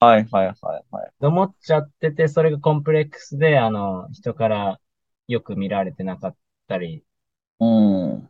[0.01, 0.55] はいはいはい
[0.91, 1.11] はい。
[1.19, 4.81] どもっちゃってて、それがコンプレックスで、あの、人から
[5.29, 6.37] よく見られてなかっ
[6.67, 7.03] たり
[7.61, 8.29] うん。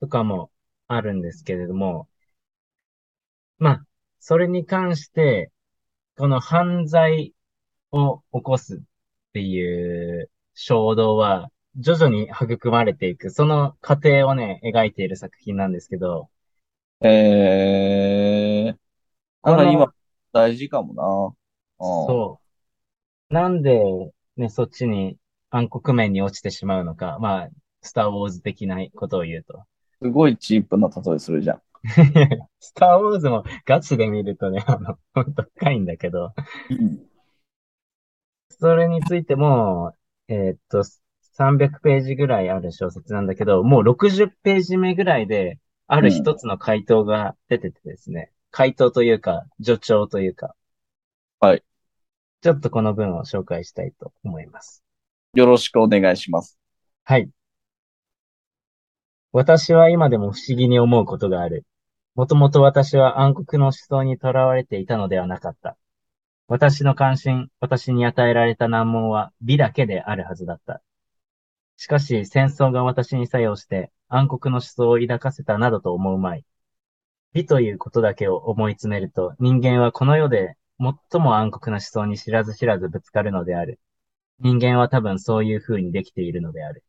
[0.00, 0.50] とかも
[0.86, 2.08] あるんですけれども、
[3.58, 3.86] まあ、
[4.20, 5.50] それに関して、
[6.16, 7.34] この犯罪
[7.92, 8.80] を起こすっ
[9.32, 16.28] ていう衝動は、徐々に育まれていく、その過程をね、描いている作品なんですけど、
[17.00, 18.78] えー、
[19.42, 19.94] このなんか今、
[20.32, 21.04] 大事かもな。
[21.04, 21.36] うん
[21.78, 22.40] そ
[23.30, 23.34] う。
[23.34, 23.80] なんで、
[24.36, 25.16] ね、そっちに
[25.50, 27.18] 暗黒面に落ちてしまうのか。
[27.20, 27.48] まあ、
[27.82, 29.62] スター・ウォーズ的なことを言うと。
[30.02, 31.62] すごいチープな例えするじゃん。
[32.58, 36.34] スター・ウォーズもガチで見るとね、あの、ほんと深いんだけど、
[38.50, 39.92] それについても、
[40.26, 40.82] えーっと、
[41.38, 50.54] 300ページぐらいある小説なんだけど、もう60ページ目ぐらいで、ある一つの回答が出ててですね、回答というか、助長というか。
[51.40, 51.64] はい。
[52.42, 54.84] ちょっとこの文を紹介したいと思います。
[55.34, 56.58] よろしくお願いします。
[57.04, 57.30] はい。
[59.32, 61.64] 私は今でも不思議に思うことがある。
[62.14, 65.76] もともと私は暗黒の思想にとらわれていたのではなかった。
[66.48, 70.82] 私の関心、私に与えられた難問は美だけであるはずだった。
[71.78, 76.44] しかし戦争が私に作用して暗黒の思想を抱かせたなどと思うまい。
[77.32, 83.80] 美ということだけを思い詰めると人間はこの世で最も暗黒な思想に知らず知らずぶつかるのである。
[84.40, 86.84] 人間は多分そういう風にできているのである。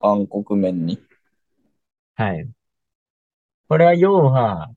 [0.00, 0.98] 暗黒面に？
[2.14, 2.48] はい。
[3.68, 4.70] これは要は、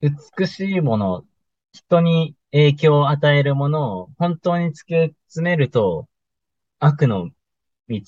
[0.00, 1.24] 美しいもの、
[1.72, 6.08] 人に影響を与えるものを本当に突き詰めると、
[6.78, 7.30] 悪の
[7.88, 8.00] 道っ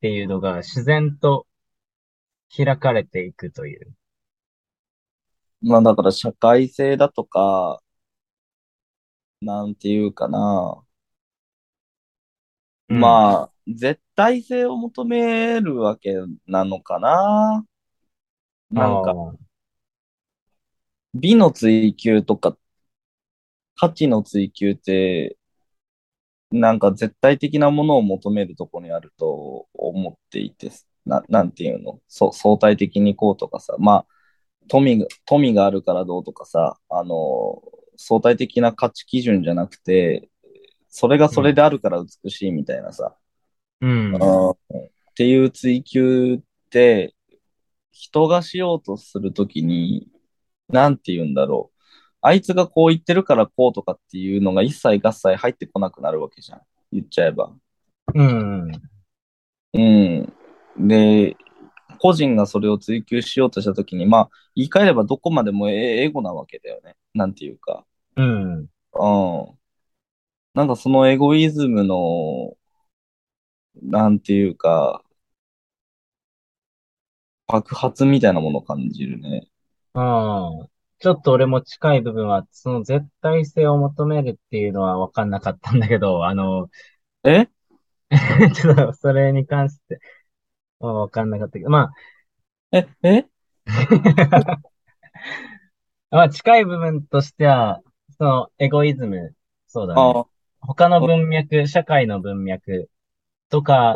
[0.00, 1.46] ていうのが自然と
[2.54, 3.94] 開かれていくという。
[5.62, 7.80] まあだから社会性だとか、
[9.40, 10.82] なんていうかな。
[12.88, 16.14] うんまあ、絶対性を求めるわけ
[16.46, 17.66] なのかな。
[18.70, 19.12] なんか、
[21.14, 22.56] 美の追求とか、
[23.76, 25.36] 価値の追求って、
[26.50, 30.70] なんか絶対的なものを求めるところにあると思っていて、
[31.04, 32.00] な、なんていうの？
[32.08, 34.06] そ相対的にこうとかさ、まあ、
[34.68, 37.62] 富が、富があるからどうとかさ、あの、
[37.96, 40.28] 相対的な価値基準じゃなくて、
[40.88, 43.16] それがそれであるから美しいみたいなさ、
[43.80, 44.14] うん。
[44.14, 44.54] うんっ
[45.16, 47.14] ていう追求って、
[47.90, 50.08] 人がしようとするときに、
[50.68, 51.75] なんて言うんだろう。
[52.26, 56.60] あいつがこう言ってるからこうとかっていうのが一切合切入ってこなくなるわけじゃん。
[56.90, 57.52] 言っちゃえば。
[58.14, 58.72] うん。
[59.74, 60.88] うん。
[60.88, 61.36] で、
[62.00, 66.96] 個人がそれを追求しようとしたときに、まあ、言い換えればどこまでもエエゴなわけだよね。
[67.14, 67.84] なんていうか。
[68.16, 68.54] うん。
[68.54, 68.68] うん。
[70.54, 72.56] なんかそのエゴイズムの、
[73.82, 75.04] なんていうか、
[77.46, 79.46] 爆発みたいなものを感じるね。
[79.94, 80.75] ああ。
[80.98, 86.68] ちょっと俺も近い部分は、その絶対性を求めるっていうのは分かんなかったんだけど、 あの、
[87.24, 87.48] え？
[88.54, 89.98] ちょっとそれに関して
[90.78, 91.90] は分かんなかったけど、ま
[92.72, 93.26] ええ？
[96.10, 97.82] あ、まあ近い部分としては、
[98.16, 99.34] そのエゴイズム、
[99.66, 100.00] そうだね。
[100.00, 100.24] あ
[100.60, 102.88] 他の文脈、社会の文脈
[103.50, 103.94] とか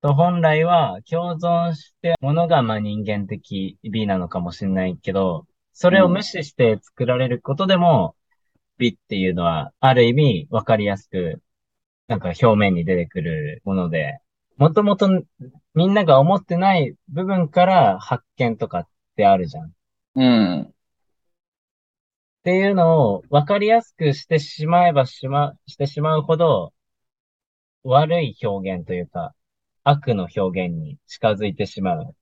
[0.00, 5.46] と本来は共存してものがまあ人間的美なのかもしれないけど、
[5.80, 8.16] それを無視して作られることでも
[8.78, 11.40] 美っていうのはある意味わかりやすく
[12.08, 14.18] なんか表面に出てくるもので、
[14.56, 15.08] もともと
[15.74, 19.72] みんなが思ってない部分から発見とかってあるじゃん。
[20.16, 20.62] うん。
[20.62, 20.70] っ
[22.42, 26.72] ていうのをわかりやすくしてしまえばしま、してしまうほど
[27.84, 29.32] 悪い表現というか
[29.84, 32.16] 悪の表現に近づいてしまう。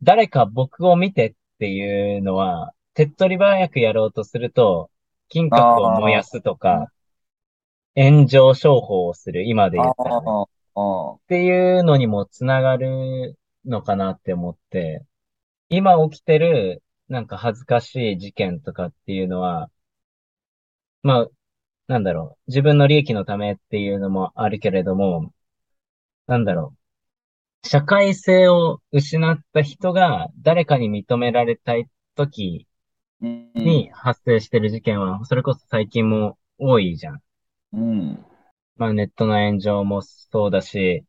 [0.00, 4.90] 誰か僕を見てっていうのは手っ取り早くやろうとすると
[5.28, 6.88] 金閣を燃やすとか
[7.96, 10.26] 炎上商法をする今で言ったらね
[10.76, 15.04] っていうのにもつながるのかなって思って、
[15.68, 19.70] 今起きてるなんか恥ずかしい事件とかっていうのは、
[21.02, 21.28] まあ、
[21.88, 25.32] なんだろう、自分の利益のためっていうのもあるけれども、
[26.26, 26.74] なんだろ
[27.64, 32.73] う、社会性を失った人が誰かに認められたい時うん。
[33.54, 37.22] に発生してる事件は、それこそ最近も多いじゃん。
[37.72, 38.24] うん。
[38.76, 41.04] まあネットの炎上もそうだし、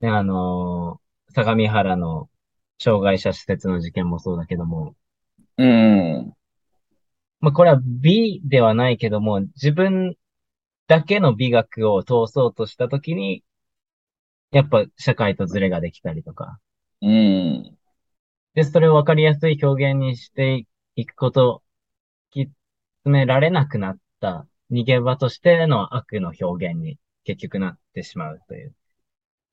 [0.00, 2.30] ね、あのー相模原の
[2.78, 4.96] 障害者施設の事件もそうだけども、
[5.56, 6.34] うん。
[7.40, 10.16] まあこれは美ではないけども、自分
[10.88, 13.44] だけの美学を通そうとしたときに、
[14.50, 16.58] やっぱ社会とズレができたりとか。
[17.00, 17.78] うん。
[18.54, 20.66] で、それをわかりやすい表現にして
[21.00, 21.62] いくこと、
[22.32, 22.40] き
[23.04, 28.74] 詰められなくなった逃げ場としての悪の表現に結局なってしまうという。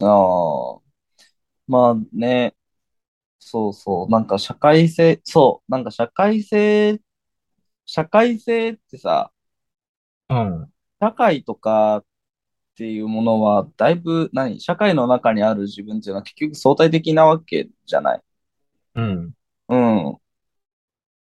[0.01, 0.81] ああ。
[1.67, 2.55] まあね、
[3.37, 4.09] そうそう。
[4.09, 5.71] なんか社会性、そう。
[5.71, 6.99] なんか社会性、
[7.85, 9.31] 社会性ってさ、
[10.29, 10.73] うん。
[10.99, 12.05] 社会とかっ
[12.75, 14.59] ていうものは、だいぶ、何？
[14.59, 18.21] 社会の中にある自分っていうのは結局相対的なわけじゃない？
[18.95, 19.33] うん。
[19.69, 20.17] うん。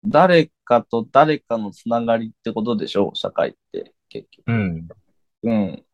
[0.05, 4.49] 誰かと誰かのつながりってことでしょ社会って、結局。
[4.49, 4.89] うん。
[5.45, 5.85] うん。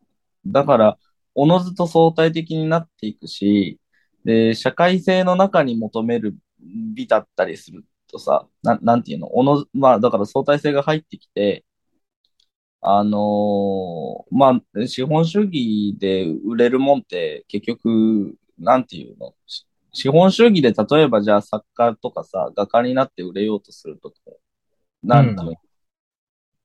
[0.47, 0.99] だから、
[1.35, 3.79] おのずと相対的になっていくし、
[4.25, 9.29] で、社会性の中に求める美だったりするとさ、な、なんていうの？
[9.37, 11.65] おの、まあ、だから相対性が入ってきて、
[12.81, 19.35] あのーまあ、資本主義で売れるもんって結局、なんていうの？
[19.47, 24.12] し資本主義で例えばじゃあ作家とかさ、画家になって売れようとすると、
[25.03, 25.55] なんていうの、うん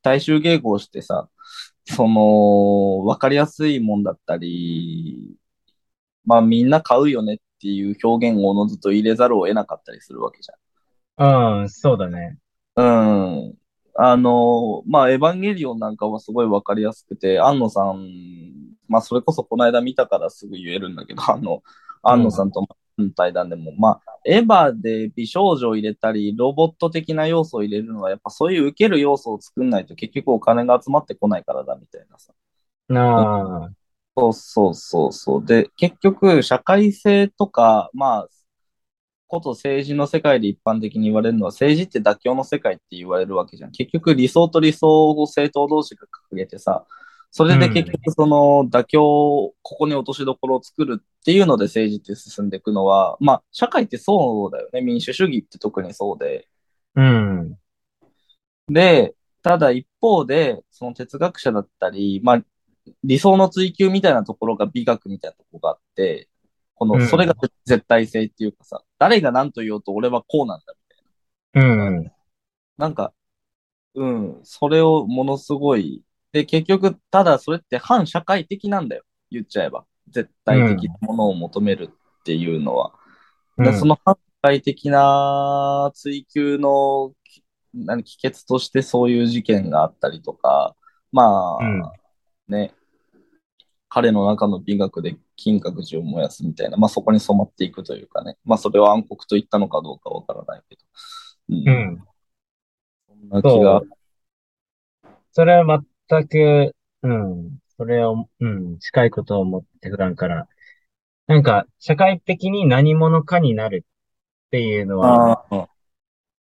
[0.03, 1.30] 大衆迎合してさ、
[1.86, 5.36] その、わかりやすいもんだったり、
[6.26, 10.51] まあみんな買うよねっていう表現をおのずと入れざるを得なかったりするわけじ
[11.17, 12.38] うん、そうだね。
[12.76, 13.45] ゃん。
[13.45, 13.57] うん。
[13.95, 18.09] あの、まあエヴァンゲリオンなんかはすごいわかりやすくて、安野さん、
[18.89, 21.63] まあそれこそこの間見たからすぐ言えるんだけど、あの、
[22.01, 22.67] 安野さんと
[22.98, 32.34] の対談でも、まあ、エヴァで美少女を入れたり、ロボット的な要素を入れるのは、やっぱそういう受ける要素を作んないと結局お金が集まってこないからだみたいなさ。
[32.88, 33.72] なあ、
[34.16, 35.46] そうそうそうそう。
[35.46, 38.28] で、結局、社会性とか、まあ、
[39.28, 43.72] こと政治の世界で一般的に言われるのは、政治って妥協の世界って言われるわけじゃん。
[43.72, 46.86] 結局、理想と理想を政党同士が掲げてさ、
[47.36, 54.82] それで結局、その妥協、ここに落としどころを作るっていうので政治って進んでいくのは、まあ、社会ってそうだよね。
[54.82, 56.48] 民主主義って特にそうで。
[56.94, 57.58] うん。
[58.68, 62.44] で、ただ一方で、その哲学者だったり、まあ、
[63.04, 66.30] 理想の追求みたいなところが美学みたいなところがあって、
[66.76, 67.34] この、うんそれが
[67.66, 70.76] 絶対性っていうかさ、誰が何と言おうと俺はこうなんだ
[71.56, 72.04] みたいうん。
[72.04, 72.12] な。
[72.78, 73.12] なんか、
[73.96, 76.04] うん、それをものすごい、
[76.34, 79.04] で、結局、ただそれって反社会的なんだよ。
[79.32, 79.86] 言っちゃえば。
[80.10, 82.94] 絶対的なものを求めるっていうのは。
[83.58, 87.14] でその反社会的な追求の
[87.74, 90.76] 何帰結としてそういう事件があったりとか、
[91.12, 91.84] まあ、うん
[92.48, 92.74] ね、
[93.88, 100.82] 彼の中の美学で金閣寺を燃やすみたいな、まあそこに染まっていくというかね、まあそれを暗黒と言ったのかどうかわからないけど、
[101.50, 102.04] うん、うん。
[103.08, 107.58] そんな気がそ、それは全く、うん。
[107.78, 110.47] それを、うん、近いことを思って普段から。
[111.28, 113.86] なんか、社会的に何者かになる
[114.47, 115.70] っていうのは、ああ、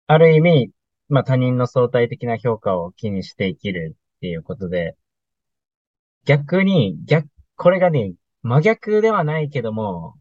[0.08, 0.72] ある意味、
[1.10, 4.96] まあ他人の相対的な評価を気にして生きるっていうことで、
[6.26, 10.16] 逆に、逆、これがね、真逆ではないけども、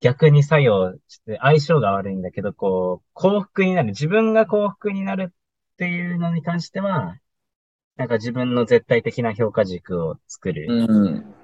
[0.00, 3.88] 逆に作用して相性が悪いんだけど、こう、幸福になる。
[3.88, 7.16] 自分が幸福になるっていうのに関しては、
[7.96, 10.66] なんか自分の絶対的な評価軸を作る。
[10.68, 11.34] うん、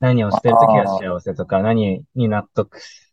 [0.00, 3.12] 何をしてるときは幸せとか、何に納得し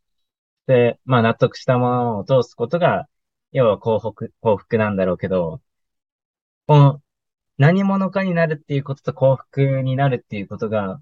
[0.65, 3.07] て、まあ納得したものを通すことが、
[3.51, 5.61] 要は幸福、幸福なんだろうけど、
[6.65, 7.01] この
[7.57, 10.99] 何者かになるっていうことと幸福になるっていうことが、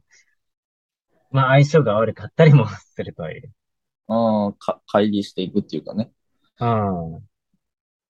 [1.32, 3.54] まあ相性が悪かったりもするという。
[4.10, 6.12] うん、か、乖離していくっていうかね。
[6.60, 7.28] うん。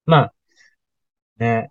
[0.04, 0.34] まあ、
[1.38, 1.70] ね、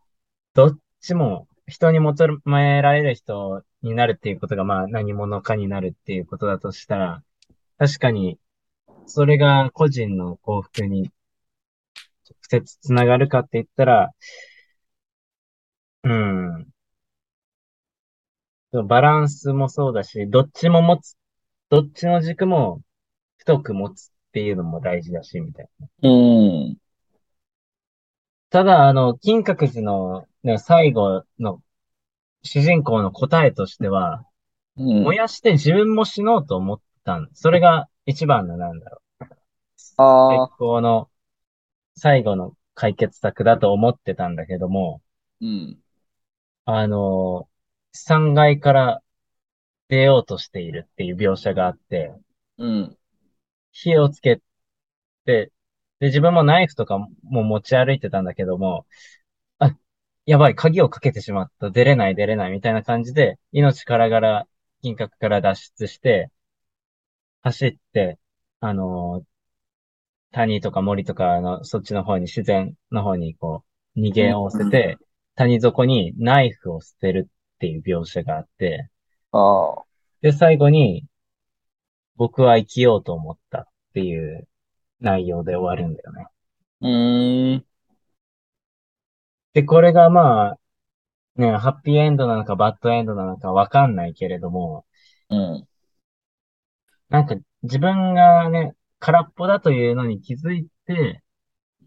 [0.54, 7.24] どっちも人に求められる人になるっていうことが、まあ何者かになるっていうことだとしたら、
[7.80, 8.38] 確かに、
[9.08, 11.12] それが個人の幸福に
[12.30, 14.12] 直接つながるかって言ったら、
[16.04, 16.68] うん。
[18.88, 21.22] バランスもそうだし、どっちも持つっ
[21.72, 22.82] どっちの軸も
[23.38, 26.10] 太く持つっていうのも大事だし、みたいな。
[26.10, 26.12] う
[26.74, 26.78] ん。
[28.50, 31.62] ただ、あの、金閣寺の、ね、最後の
[32.44, 34.26] 主人公の答えとしては、
[34.78, 35.04] うん。
[35.04, 37.30] 燃やして自分も死のうと思ったん。
[37.34, 39.26] それが一番のなんだろう。
[39.98, 41.10] ああ、最高の
[41.96, 45.02] 最後の解決策だと思ってたんだけども、
[45.42, 45.82] うん。
[46.66, 47.50] あの、
[47.94, 49.04] 3階から
[49.90, 52.14] 出ようとしているっていう描写があって、
[52.58, 52.98] うん。
[53.72, 54.42] 火をつけ
[55.26, 55.52] て、
[56.00, 58.86] で、自分もナイフとかも持ち歩いてたんだけども、あ、
[60.26, 64.48] やばい、鍵をかけてしまった、出れない出れないみたいな感じで、命からがら、
[64.82, 66.32] 銀閣から脱出して、
[67.44, 68.20] 走って、
[68.60, 69.32] あのー
[70.32, 73.64] 谷とか森とかの、そっちの方に、自然の方にこ
[73.96, 74.98] う、逃げをせて、
[75.36, 78.90] 谷底にナイフを捨てるっていう描写があって、
[79.32, 79.38] あ
[79.82, 79.86] あ、
[80.22, 81.06] で、最後に、
[82.16, 83.64] 僕は生きようと思ったっ
[83.94, 84.48] ていう
[85.00, 86.28] 内容で終わるんだよね。
[86.82, 87.66] うーん。
[89.54, 90.60] で、これがまあ、
[91.36, 94.86] ね、ハッピーエンドなのかバッドエンドなのかわかんないけれども、
[95.30, 95.68] うん。
[97.10, 101.24] なんか自分がね、空っぽだというのに気づいて、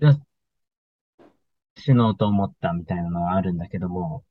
[0.01, 0.21] じゃあ
[1.77, 4.25] 死のうと思ったみたいなのはあるんだけども、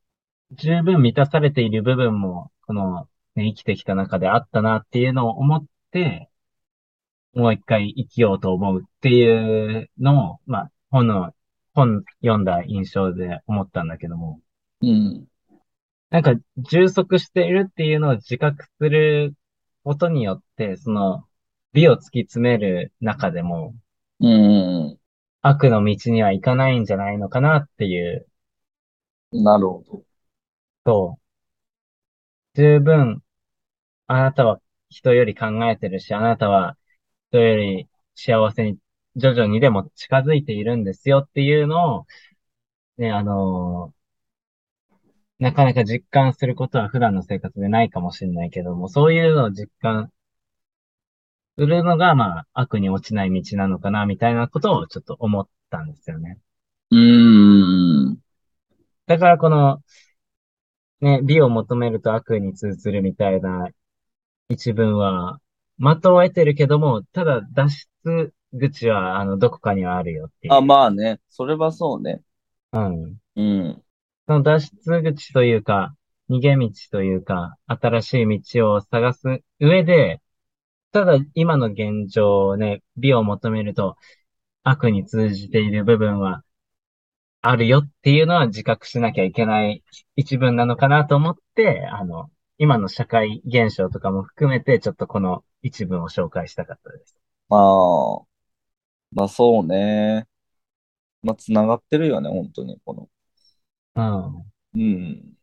[0.51, 6.29] 十分満たされている部分も、この、ね、生きてきた中であったなっていうのを思って、
[7.33, 11.33] もう一回生きようと思うっていうのを、まあ、本の、
[11.73, 14.41] 本読んだ印象で思ったんだけども、
[14.81, 15.27] うん。
[16.09, 19.35] なんか、充足しているっていうのを自覚する
[19.83, 21.27] ことによって、その、
[21.73, 23.75] 美を突き詰める中でも、
[24.19, 24.99] うん。
[25.41, 28.27] 悪の道には行かないんじゃないのかなっていう
[29.33, 30.03] なるほど。
[30.85, 31.17] と、
[32.55, 33.21] 十分、
[34.07, 36.77] あなたは人より考えてるし、あなたは
[37.31, 38.79] 人より幸せに
[39.15, 42.07] 徐々にでも近づいているんですよっていうのを、
[42.97, 44.03] ね、あのー
[45.39, 50.09] なかなか実感することは普段の生活でないかもしれないけども、そういうのを実感
[51.57, 56.39] するのが、まあ、悪に落ちない道なのかな、みたいなことをちょっと思ったんですよね。
[56.91, 58.17] うーん。
[59.07, 59.83] だからこの、
[61.01, 63.69] ね、美を求めると悪に通ずるみたいな
[64.49, 65.39] 一文は、
[65.79, 67.69] 的を得てるけども、ただ脱
[68.05, 70.53] 出口は、あの、どこかにはあるよっていう。
[70.53, 71.19] あ、まあね。
[71.29, 72.21] それはそうね。
[72.71, 73.17] うん。
[73.35, 73.83] うん。
[74.27, 75.95] その脱出口というか、
[76.29, 80.21] 逃げ道というか、新しい道を探す上で、
[80.91, 83.97] ただ今の現状をね、美を求めると
[84.63, 86.43] 悪に通じている部分は
[87.41, 89.83] あるよっていうのは自覚しなきゃいけない
[90.15, 97.17] 一文なのかなと思って、あの、今の社会現象とかも含めてちょっとこの一文を紹介したかったです。
[97.49, 98.21] まあ、
[99.13, 100.27] まあそうね。
[101.23, 103.09] まあ、つながってるよね、本当に、こ
[103.95, 104.45] の。
[104.75, 104.81] うん。
[104.81, 105.33] うん。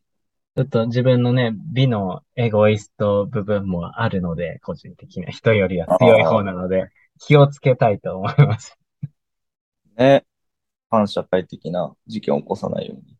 [0.56, 8.76] ちょっと自分のね、美のエゴイスト部分もあるので、個人的な人よりは強い方なので、気をつけたいと思います。
[9.96, 10.26] ね。
[10.90, 13.16] 反社会的な事件を起こさないように。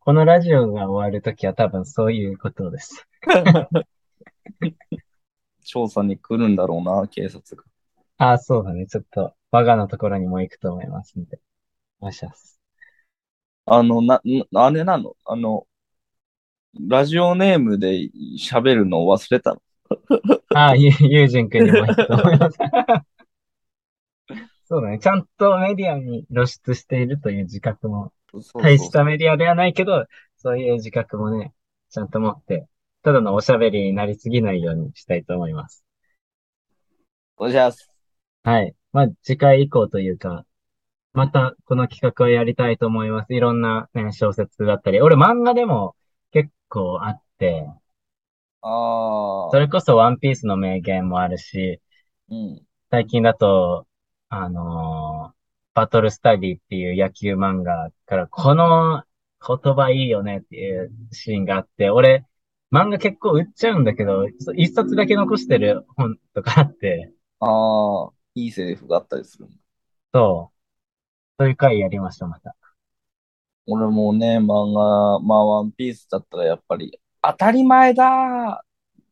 [0.00, 3.08] このラジオが終わるときは多分そういうことです。
[5.64, 7.64] 調査に来るんだろうな、警察が。
[8.18, 8.86] ああ、そうだね。
[8.86, 11.40] ちょっと、我がのところにも行くと思いますんで。
[12.00, 12.60] お願いします。
[13.66, 14.20] あの、な、
[14.52, 15.16] なあれなの？
[15.24, 15.66] あの、
[16.80, 19.62] ラジオネームで喋るのを忘れたの？
[20.54, 22.58] あ あ、ゆ、ゆうじんくんにも行くと思います。
[24.66, 24.98] そうだね。
[24.98, 28.12] ちゃんとメディアに露出しているという自覚も、
[28.54, 30.06] 大したメディアではないけど、
[30.36, 31.52] そういう自覚もね、
[31.90, 32.66] ちゃんと持って、
[33.02, 35.84] ただのおしゃべりになりすぎないようにしたいと思います。
[37.36, 37.93] おじゃす。
[38.44, 38.74] はい。
[38.92, 40.46] まあ、次回以降というか、
[41.14, 43.34] またこの企画をやりたいと思います。
[43.34, 45.96] いろんな、ね、小説だったり、俺漫画でも
[46.32, 47.66] 結構あって、
[48.62, 49.50] ああ。
[49.52, 51.80] それこそワンピースの名言もあるし、
[52.28, 52.66] うん。
[52.90, 53.86] 最近だと、
[54.28, 55.34] あのー
[55.76, 59.02] バトルスタディっていう野球漫画から、この
[59.44, 62.24] 言葉いいよねっていうシーンがあって、俺、
[62.70, 67.46] 漫画結構売っちゃうんだけど、そ一冊だけ残してる本とかあって、あ
[68.06, 69.48] あ、いいセリフがあったりする。
[70.12, 70.54] そう。
[71.38, 72.54] そういう回やりました、また。
[73.66, 78.62] 俺もね、漫画、まあ、ワンピースだったらやっぱり、当たり前だ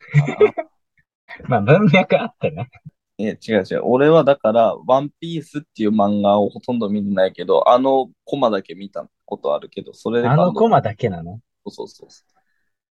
[1.49, 2.68] まあ、文脈あってね。
[3.16, 3.81] いや、違う違う。
[3.85, 11.41] 俺はだから、ワンピースっていう漫画をほとんど見てないけど、あのコマだけ見たことあるけど、それであのコマだけなの？
[11.68, 12.29] そうそうそう。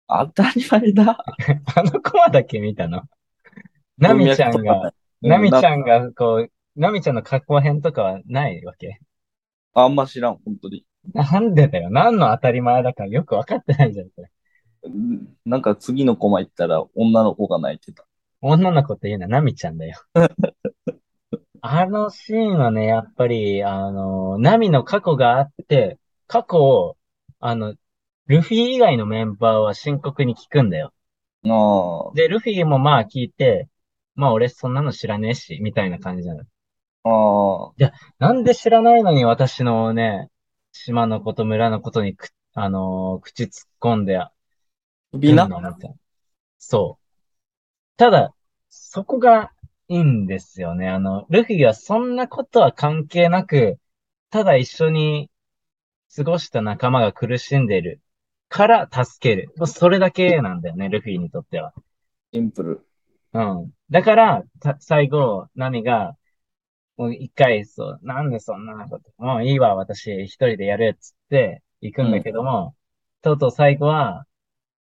[0.09, 1.19] 当たり前だ。
[1.75, 3.03] あのコマだけ見たの？
[3.99, 9.01] ナミちゃんが、ナミちゃんが、こう、ナミちゃんの過去編とかはないわけ？
[9.75, 10.85] あんま知らん、本当に。
[11.15, 11.91] なんでだよ。
[11.91, 14.31] 何の当たり前だかよくわかってないじゃん、これ。
[14.85, 18.05] うんなんか次のコマ行ったら女の子が泣いてた。
[18.41, 19.97] 女の子って言うのはナミちゃんだよ。
[21.61, 26.97] あのシーンはね、やっぱり、あの、ナミの過去があって、過去を、
[27.39, 27.77] あの、
[28.27, 30.93] ルフィ以外のメンバーは深刻に聞くんだよ。
[31.45, 33.69] あで、ルフィもまあ聞いて、
[34.15, 36.45] まあ俺そんなの知らねえし、みたいな感じなの。
[37.05, 37.75] あ、ああ、
[38.19, 40.31] なんで知らないのに私のね、
[40.73, 44.19] 島のこと、村のことにく、あのー口突っ込んで
[45.13, 45.97] 首なくんのみたいな。
[46.59, 47.07] そう。
[47.97, 48.35] ただ、
[48.69, 49.53] そこが
[49.89, 50.89] いいんですよね。
[50.89, 53.79] あの、ルフィはそんなことは関係なく、
[54.31, 55.31] ただ一緒に
[56.17, 58.03] 過ごした仲間が苦しんでいる
[58.49, 59.53] から助ける。
[59.67, 61.75] それだけなんだよね、ルフィにとっては。
[62.33, 62.87] シンプル。
[63.33, 63.73] うん。
[63.93, 66.17] だから、た最後、ナミが、
[66.97, 72.77] もう一回、そう、なんでそんなこと、もういいわ、私一人でやるっつって行くんだけども、
[73.23, 74.27] とうとう最後は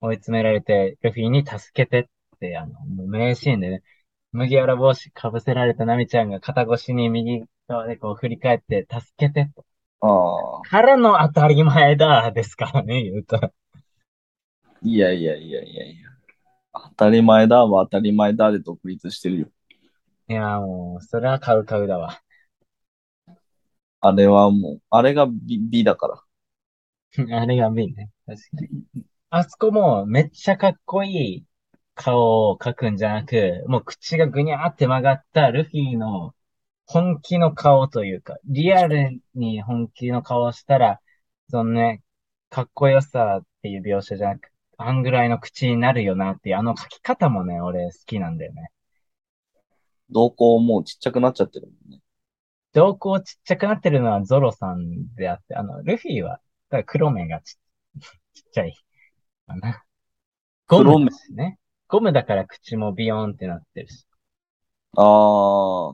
[0.02, 3.84] 追い詰められて、ルフィに助けてって、あの、もう名シーンでね、
[4.34, 9.66] 麦わら帽子かぶせられたナミちゃんが肩越しに右側でこう振り返って、助けてと。
[10.02, 10.08] あ
[10.64, 13.54] あ、からの当たり前だ、ですからね、言うと。
[14.82, 16.17] いやいやいやいやいや。
[16.74, 19.48] 当たり前だは当たり前だで独立してるよ。
[20.30, 22.22] いや、もう、それは買う買うだわ。
[24.02, 26.24] あれはもう、あれが美美だから。
[27.42, 28.10] あれが美ね。
[28.26, 28.48] 確か
[28.94, 29.06] に。
[29.30, 31.46] あそこもめっちゃかっこいい
[31.96, 36.34] 顔を描くんじゃなく、もう口がぐにゃーって曲がったルフィの
[36.86, 41.02] 本気の顔というか、リアルに本気の顔をしたら、
[41.50, 42.04] そのね、
[42.50, 48.70] かっこよさっていう描写じゃなく、あんぐらいの口になるよなっていう、あの描き方もね、俺好きなんだよね。
[50.10, 52.02] 瞳孔もうちっちゃくなっちゃってるもんね。
[52.74, 57.58] 瞳孔ちっちゃくなってるのはゾロさんであって、あの、ルフィは、だ黒目がち
[58.34, 58.74] ちっちゃい
[59.48, 59.84] かな。
[60.68, 61.58] ゴムだしね。
[61.88, 64.06] ゴムだから口もビヨーンってなってるし。
[64.96, 65.94] ああ。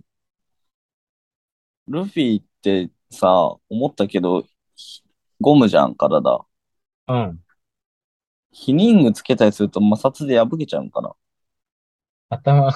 [1.87, 4.43] ルフィってさ、思ったけど、
[4.75, 5.03] ひ
[5.39, 6.45] ゴムじゃん、体。
[7.07, 7.43] うん。
[8.53, 11.13] ヒニングつけたりすると摩擦で破けちゃうんかな。
[12.29, 12.71] 頭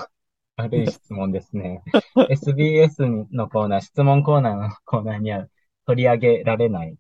[0.58, 1.84] 悪い質問ですね。
[2.30, 5.46] SBS のコーナー、質問コーナーのコーナーには
[5.86, 6.98] 取り上げられない。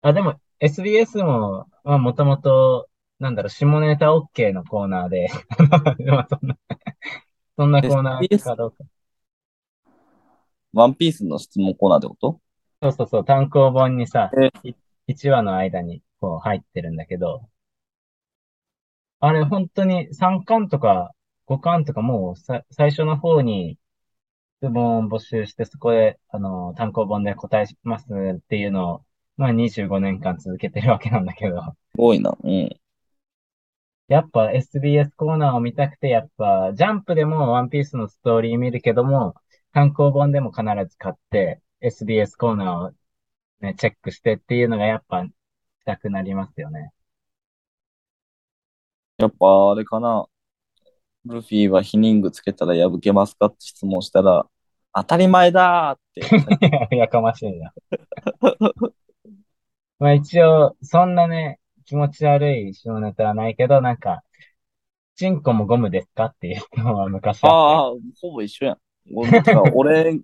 [0.00, 5.28] あ、でも SBS も、まあもともと、なんだろう、下ネタ OK のコーナーで、
[6.06, 6.56] まあそんな、
[7.58, 8.78] そんなコーナーかどうか。
[10.72, 12.40] ワンピースの質問コーナーってこと？
[12.82, 14.50] そうそうそう、単行本にさえ、
[15.06, 17.48] 1話の間にこう入ってるんだけど、
[19.20, 21.12] あれ本当に3巻とか
[21.46, 23.78] 5巻とかもうさ最初の方に
[24.62, 29.04] 質問を募集してそこであの単行本で答えますっていうのを、
[29.36, 32.36] まあ25年間続けてるわけなんだけど、すごいな。
[32.42, 32.70] うん。
[34.08, 39.34] やっぱ SBS コーナーを見たくて、やっぱジャンプでもワンピースのストーリー見るけども、
[39.72, 42.92] 単行本でも必ず買って、SBS コーナーを
[43.60, 45.30] ね、チェックしてっていうのがやっぱし
[45.86, 46.92] たくなりますよね。
[49.18, 50.26] ややっぱあれかな。
[51.24, 54.46] ルフィはヒニングつけたら破けますかって質問したら、
[54.94, 56.96] 当たり前だーって。
[56.96, 57.72] やかましいな。
[59.98, 64.22] まあ一応、そんなね、気持ち悪い下ネタはないけど、なんか、
[65.16, 67.90] チンコもゴムですかっていう質問は昔あっああ、
[68.20, 68.78] ほぼ一緒やん。
[69.74, 70.20] 俺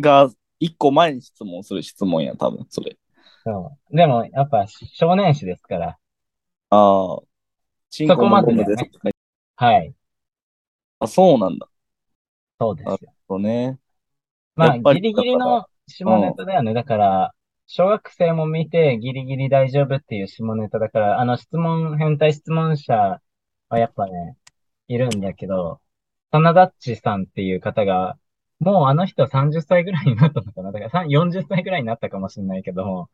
[0.00, 2.96] が一個前に質問する質問や、多分、それ。
[3.44, 3.50] て。
[3.50, 3.96] そう。
[3.96, 5.98] でも、やっぱ少年誌ですから。
[6.70, 7.22] ああ、
[7.90, 9.10] チンコもゴムですとか。
[9.56, 9.94] はい。
[10.98, 11.68] あ、そうなんだ。
[12.60, 13.12] そうですよ。
[13.28, 13.78] そうね。
[14.56, 16.74] まあ、ギリギリの下ネタだよね。
[16.74, 17.34] だから、
[17.66, 23.20] 小学生も見てギリギリ大丈夫っていう下ネタだから、あの質問、変態質問者
[23.68, 24.36] はやっぱね、
[24.88, 25.80] いるんだけど、
[26.32, 28.18] サナダッチさんっていう方が、
[28.60, 33.10] もうあの人30歳ぐらいになったのかなだからさ40歳ぐらいになったかもしれないけど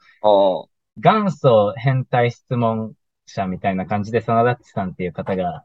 [0.98, 2.94] 元祖変態質問
[3.26, 5.64] 者みたいな感じで、サナダッチさんっていう方が、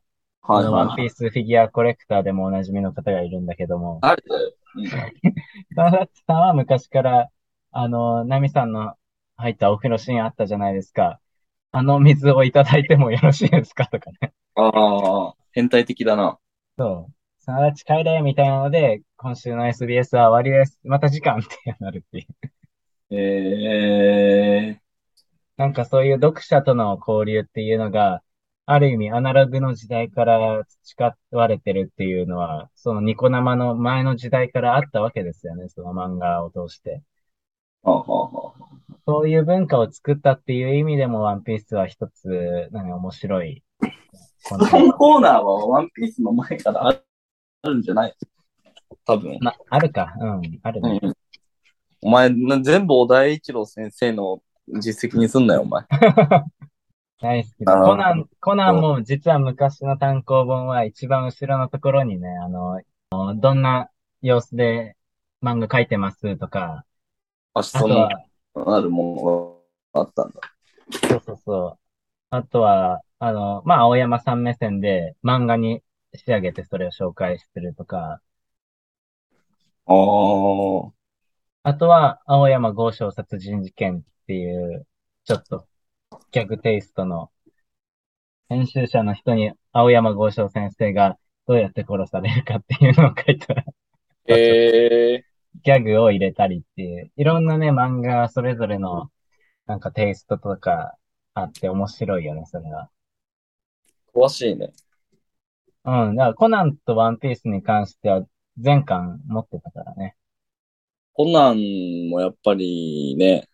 [0.52, 1.10] あはいのワンピー。
[1.10, 4.54] スフィギュアコレクターでもおなじみの方がいるんだけども、あれだよ。
[4.76, 4.88] うん
[5.76, 7.30] サナダッチさんは昔から、
[7.72, 8.96] あの、ナミさんの
[9.38, 11.20] 入ったお風呂シーンあったじゃないですか。
[11.72, 14.34] あの水をいただいてもよろしいですかとかね。
[14.56, 16.40] ああ、変態的だな。
[16.78, 17.14] そう。
[17.40, 20.80] サナダッチ帰れみたいなので、今週の SBS は終わりです。
[20.84, 22.28] また時間ってなるっていう。
[23.10, 24.82] ええ
[25.58, 28.22] なんかそういう読者との交流っていうのが、
[28.68, 37.02] ある意味アナログの時代から培われてるっていうのは、そのニコ生の前の時代からあったわけですよね、その漫画を通して。
[39.08, 43.64] そういう文化を作ったっていう意味でも、ワンピースは一つ、何、面白い。
[44.44, 47.02] このコーナーはワンピースの前からあ
[47.64, 48.14] あるんじゃない？
[49.06, 49.38] 多分。
[49.42, 50.14] ま、あるか。
[50.20, 51.00] うん、あるね。
[51.02, 51.14] うん。
[52.02, 54.42] お前、な全部小田栄一郎先生の
[54.80, 55.84] 実績にすんなよ、お前。
[57.22, 62.82] 大好きコナン、コナンも実は昔の単行本は一番後ろのところにね、あの、
[63.36, 63.90] どんな
[64.22, 64.96] 様子で
[65.42, 66.86] 漫画描いてますとか、
[67.54, 68.10] あ、あその
[68.54, 69.64] あるも
[69.94, 70.42] のがあったんだ。
[71.10, 71.80] そうそうそう。
[72.30, 75.82] あとは、あの、まあ、青山さん目線で漫画に
[76.16, 78.22] 仕上げてそれを紹介するとか、
[79.86, 81.70] ああ。
[81.70, 84.88] あとは、青山豪商殺人事件っていう、
[85.26, 85.68] ちょっと、
[86.32, 87.32] ギャグテイストの、
[88.50, 91.18] 編集者の人に青山豪商先生が
[91.48, 93.56] どうやって殺されるかっていうのを書いた
[94.28, 95.26] ええ
[95.64, 99.10] ギャグを入れたりっていう、いろんなね、漫画それぞれの、
[99.66, 100.96] なんかテイストとか
[101.34, 102.90] あって面白いよね、それは。
[104.14, 104.72] 詳しいね。
[105.86, 106.16] うん。
[106.16, 108.26] だからコナンとワンピースに関しては
[108.58, 110.16] 全巻持ってたからね。
[111.14, 113.48] コナンもやっぱりね、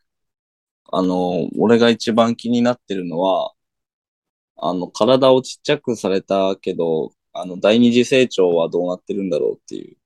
[0.91, 3.53] あの、俺が一番気になってるのは、
[4.57, 9.97] あの、体をちっちゃくされたけど、あの、第二次成長はどうなってるんだろうっていう。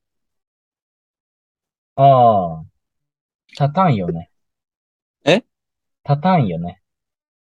[1.96, 2.64] ああ。
[3.50, 4.30] 立たんよね。
[5.24, 5.44] え？
[6.08, 6.82] 立たんよね。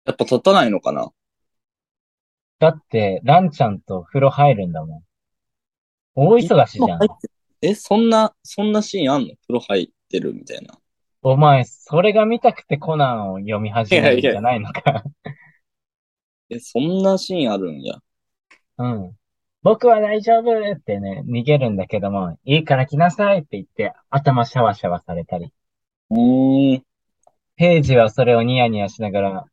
[0.06, 1.12] やっぱ立たないのかな？
[2.60, 5.04] だって、ランちゃんと風呂入るんだもん。
[6.16, 7.08] 大忙しじゃん入。
[7.12, 7.30] って
[7.66, 9.28] え、そんな、そんなシーンあんの？
[9.48, 10.78] 風呂入ってるみたいな。
[11.22, 15.04] お前、それが見たくてコナンを読み始めるんじゃないのか。
[16.52, 18.00] え、そんなシーンあるんや。
[18.80, 19.16] うん。
[19.62, 25.54] 僕は大丈夫ってね、逃げるんだけども、いいから来なさいって言って、頭シャワシャワされたり。
[26.10, 26.84] うーん。
[27.56, 29.46] ページはそれをニヤニヤしながら、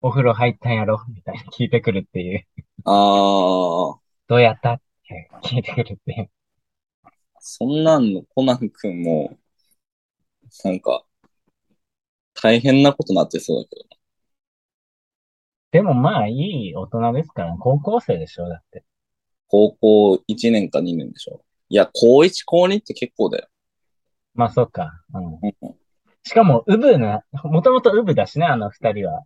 [0.00, 1.04] お風呂入ったんやろ？
[1.14, 2.46] みたいな聞いてくるっていう。
[2.84, 3.98] あー、
[4.28, 4.74] どうやった？
[4.74, 6.30] って聞いてくるっていう。
[7.48, 9.38] そんなんのコナン君も、
[10.64, 11.04] なんか、
[12.34, 13.84] 大変なことになってそうだけど。
[15.70, 18.84] でもまあ、いい大人ですから、高校生でしょだって。
[19.46, 21.44] 高校1年か2年でしょ。
[21.68, 23.48] いや、高1、高2って結構だよ。
[24.34, 25.04] まあ、そっか。
[25.14, 25.34] うん。
[25.34, 25.76] うん
[26.24, 29.22] しかも、ウブな、もともとウブだしね、あの二人は。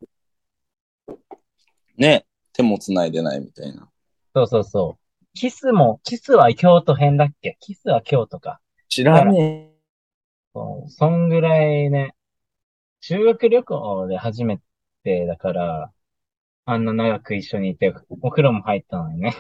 [1.97, 3.89] ね、手も繋いでないみたいな。
[4.35, 5.00] そうそうそう。
[5.35, 7.57] キスも、キスは京都編だっけ？
[7.61, 8.61] キスは京都か。
[8.89, 9.71] 知らね
[10.53, 12.15] そうそんぐらいね、
[13.01, 14.61] 修学旅行で初め
[15.05, 15.93] てだから、
[16.65, 19.35] あんな長く一緒にいて、お風呂も入ったのにね。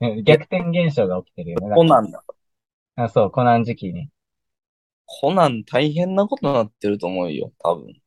[0.24, 1.66] 逆転現象が起きてるよね。
[1.70, 1.74] え。
[1.74, 2.24] コナンだ。
[2.96, 4.08] あ、そう、コナン時期に。
[5.06, 8.00] コナン大変なことになってると思うよ、多分。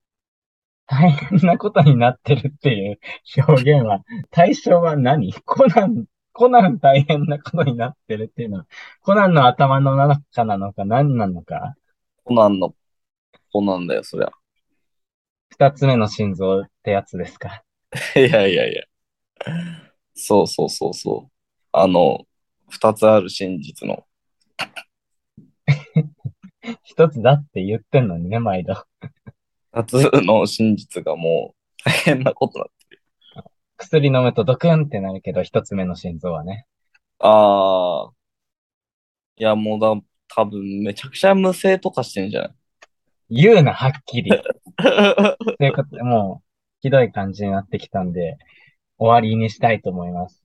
[0.88, 2.99] 大変なことになってるっていう
[3.48, 5.34] 表現は、対象は何？
[5.45, 8.65] コナン、コナン大変なことになってるっていうのは、
[9.01, 11.76] コナンの頭の中なのか何なのか、
[12.23, 12.76] コナンの、
[13.51, 14.31] コナンだよ、そりゃ。
[15.49, 17.64] 二つ目の心臓ってやつですか？
[18.15, 18.84] いやいやいや。
[20.15, 21.31] そうそうそうそう。
[21.72, 22.26] あの、
[22.69, 24.05] 二つある真実の。
[26.84, 28.73] 一つだって言ってんのにね、毎度。
[29.73, 31.53] 二つの真実がも
[31.85, 32.82] う大変なことになってる。
[33.84, 36.65] 薬飲むとドクンってなるけど、一つ目の心臓はね。
[37.19, 38.11] ああ。
[39.35, 39.93] いや、もうだ、
[40.35, 42.51] 多分めちゃくちゃ無声とかしてんじゃない？
[43.30, 44.31] 言うな、はっきり。
[44.77, 46.47] ということで、もう、
[46.81, 48.38] ひどい感じになってきたんで、
[48.97, 50.43] 終わりにしたいと思います。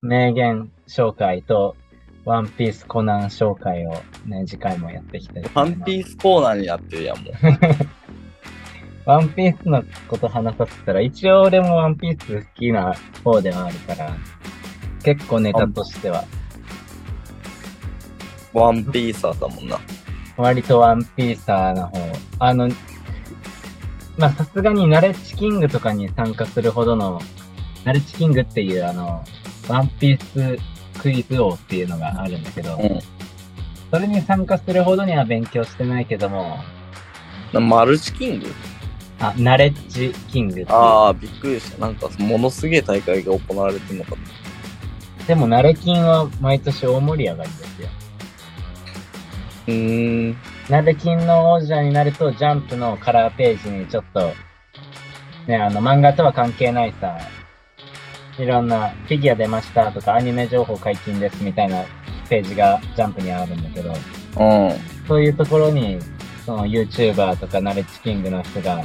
[0.00, 1.76] 名言紹介と、
[2.24, 3.94] ワンピースコナン紹介を
[4.26, 5.82] ね、次回もやっていきたいとワ思います。
[5.82, 7.34] ンピースコーナーになってるやん、もう。
[9.04, 14.16] ワンピースのこと話させたら、一応俺もワンピース好きな方ではあるから、
[15.02, 16.24] 結構ネタとしては、
[18.52, 19.78] ワンピーサーだもんな。
[20.36, 21.98] 割とワンピーサーな方。
[22.38, 22.68] あの、
[24.16, 27.20] まあ、さすがにナレッジキングとかに参加するほどの、
[27.84, 29.24] ナレッジキングっていうあの、
[29.68, 30.58] ワンピース
[31.00, 33.00] クイズ王っていうのがあるんだけど、うん
[33.92, 36.56] それに参加するほどには勉強してないけども、
[37.52, 38.46] なマルチキング？
[39.22, 40.66] あ、ナレッジキングっていう。
[40.70, 41.78] ああ、びっくりした。
[41.78, 44.16] なんか、ものすげえ大会が行われてるのかと。
[45.26, 47.88] でもナレキンは毎年大盛り上がりですよ。
[49.68, 50.36] うーん。
[50.68, 54.32] ナレキンの王者になると、ジャンプのカラーページにちょっと、
[55.46, 57.16] ね、あの、漫画とは関係ないさ、
[58.38, 61.84] いろんなフィギュア出ましたとかアニメ情報解禁ですみたいな
[62.28, 64.72] ページがジャンプにあるんだけど、うん。
[65.06, 65.98] そういうところに、
[66.44, 68.82] その YouTuber とかナレッジキングの人が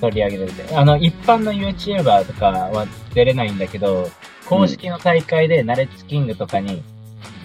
[0.00, 4.08] 取り上げてて、あの、一般の YouTuber とかは出れないんだけど、
[4.48, 6.82] 公式の大会でナレッジキングとかに、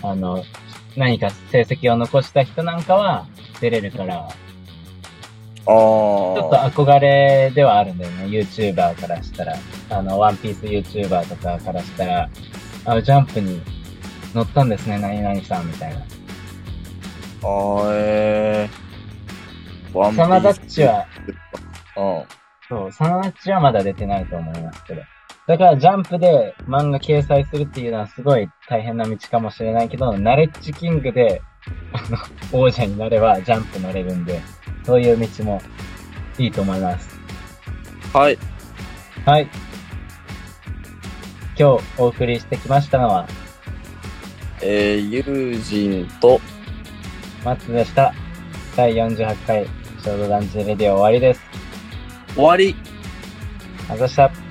[0.03, 0.43] あの、
[0.95, 3.25] 何か成績を残した人なんかは
[3.59, 6.71] 出れるから、あちょっとあ。
[6.71, 9.55] 憧れではあるんだよね、YouTuber からしたら。
[9.89, 12.29] あの、ワンピース YouTuber とかからしたら、
[12.85, 13.61] あの、ジャンプに
[14.33, 15.99] 乗ったんですね、何々さんみたいな。
[17.43, 19.97] あーえー。
[19.97, 20.53] ワンピサナダ。
[20.53, 21.05] ッチは、
[21.97, 22.40] うん。
[22.71, 25.01] そう、サナダッチはまだ出てないと思いますけど。
[25.45, 31.41] だからジャンプで漫画掲載するっていうのはすごい大変な道かもしれないけど、ナレッジキングで、
[31.91, 32.17] あの、
[32.63, 34.39] 王者になればジャンプ乗れるんで、
[34.85, 35.61] そういう道も
[36.37, 37.19] いいと思います。
[38.13, 38.37] はい。
[39.25, 39.49] はい。
[41.59, 43.27] 今日お送りしてきましたのは、
[44.61, 46.39] えー、ユージンと、
[47.43, 48.13] 松でした。
[48.77, 51.50] 第48回、ショートダンジレディオ終わりです。
[52.35, 52.75] 終わり
[53.89, 54.50] ありがとうございました。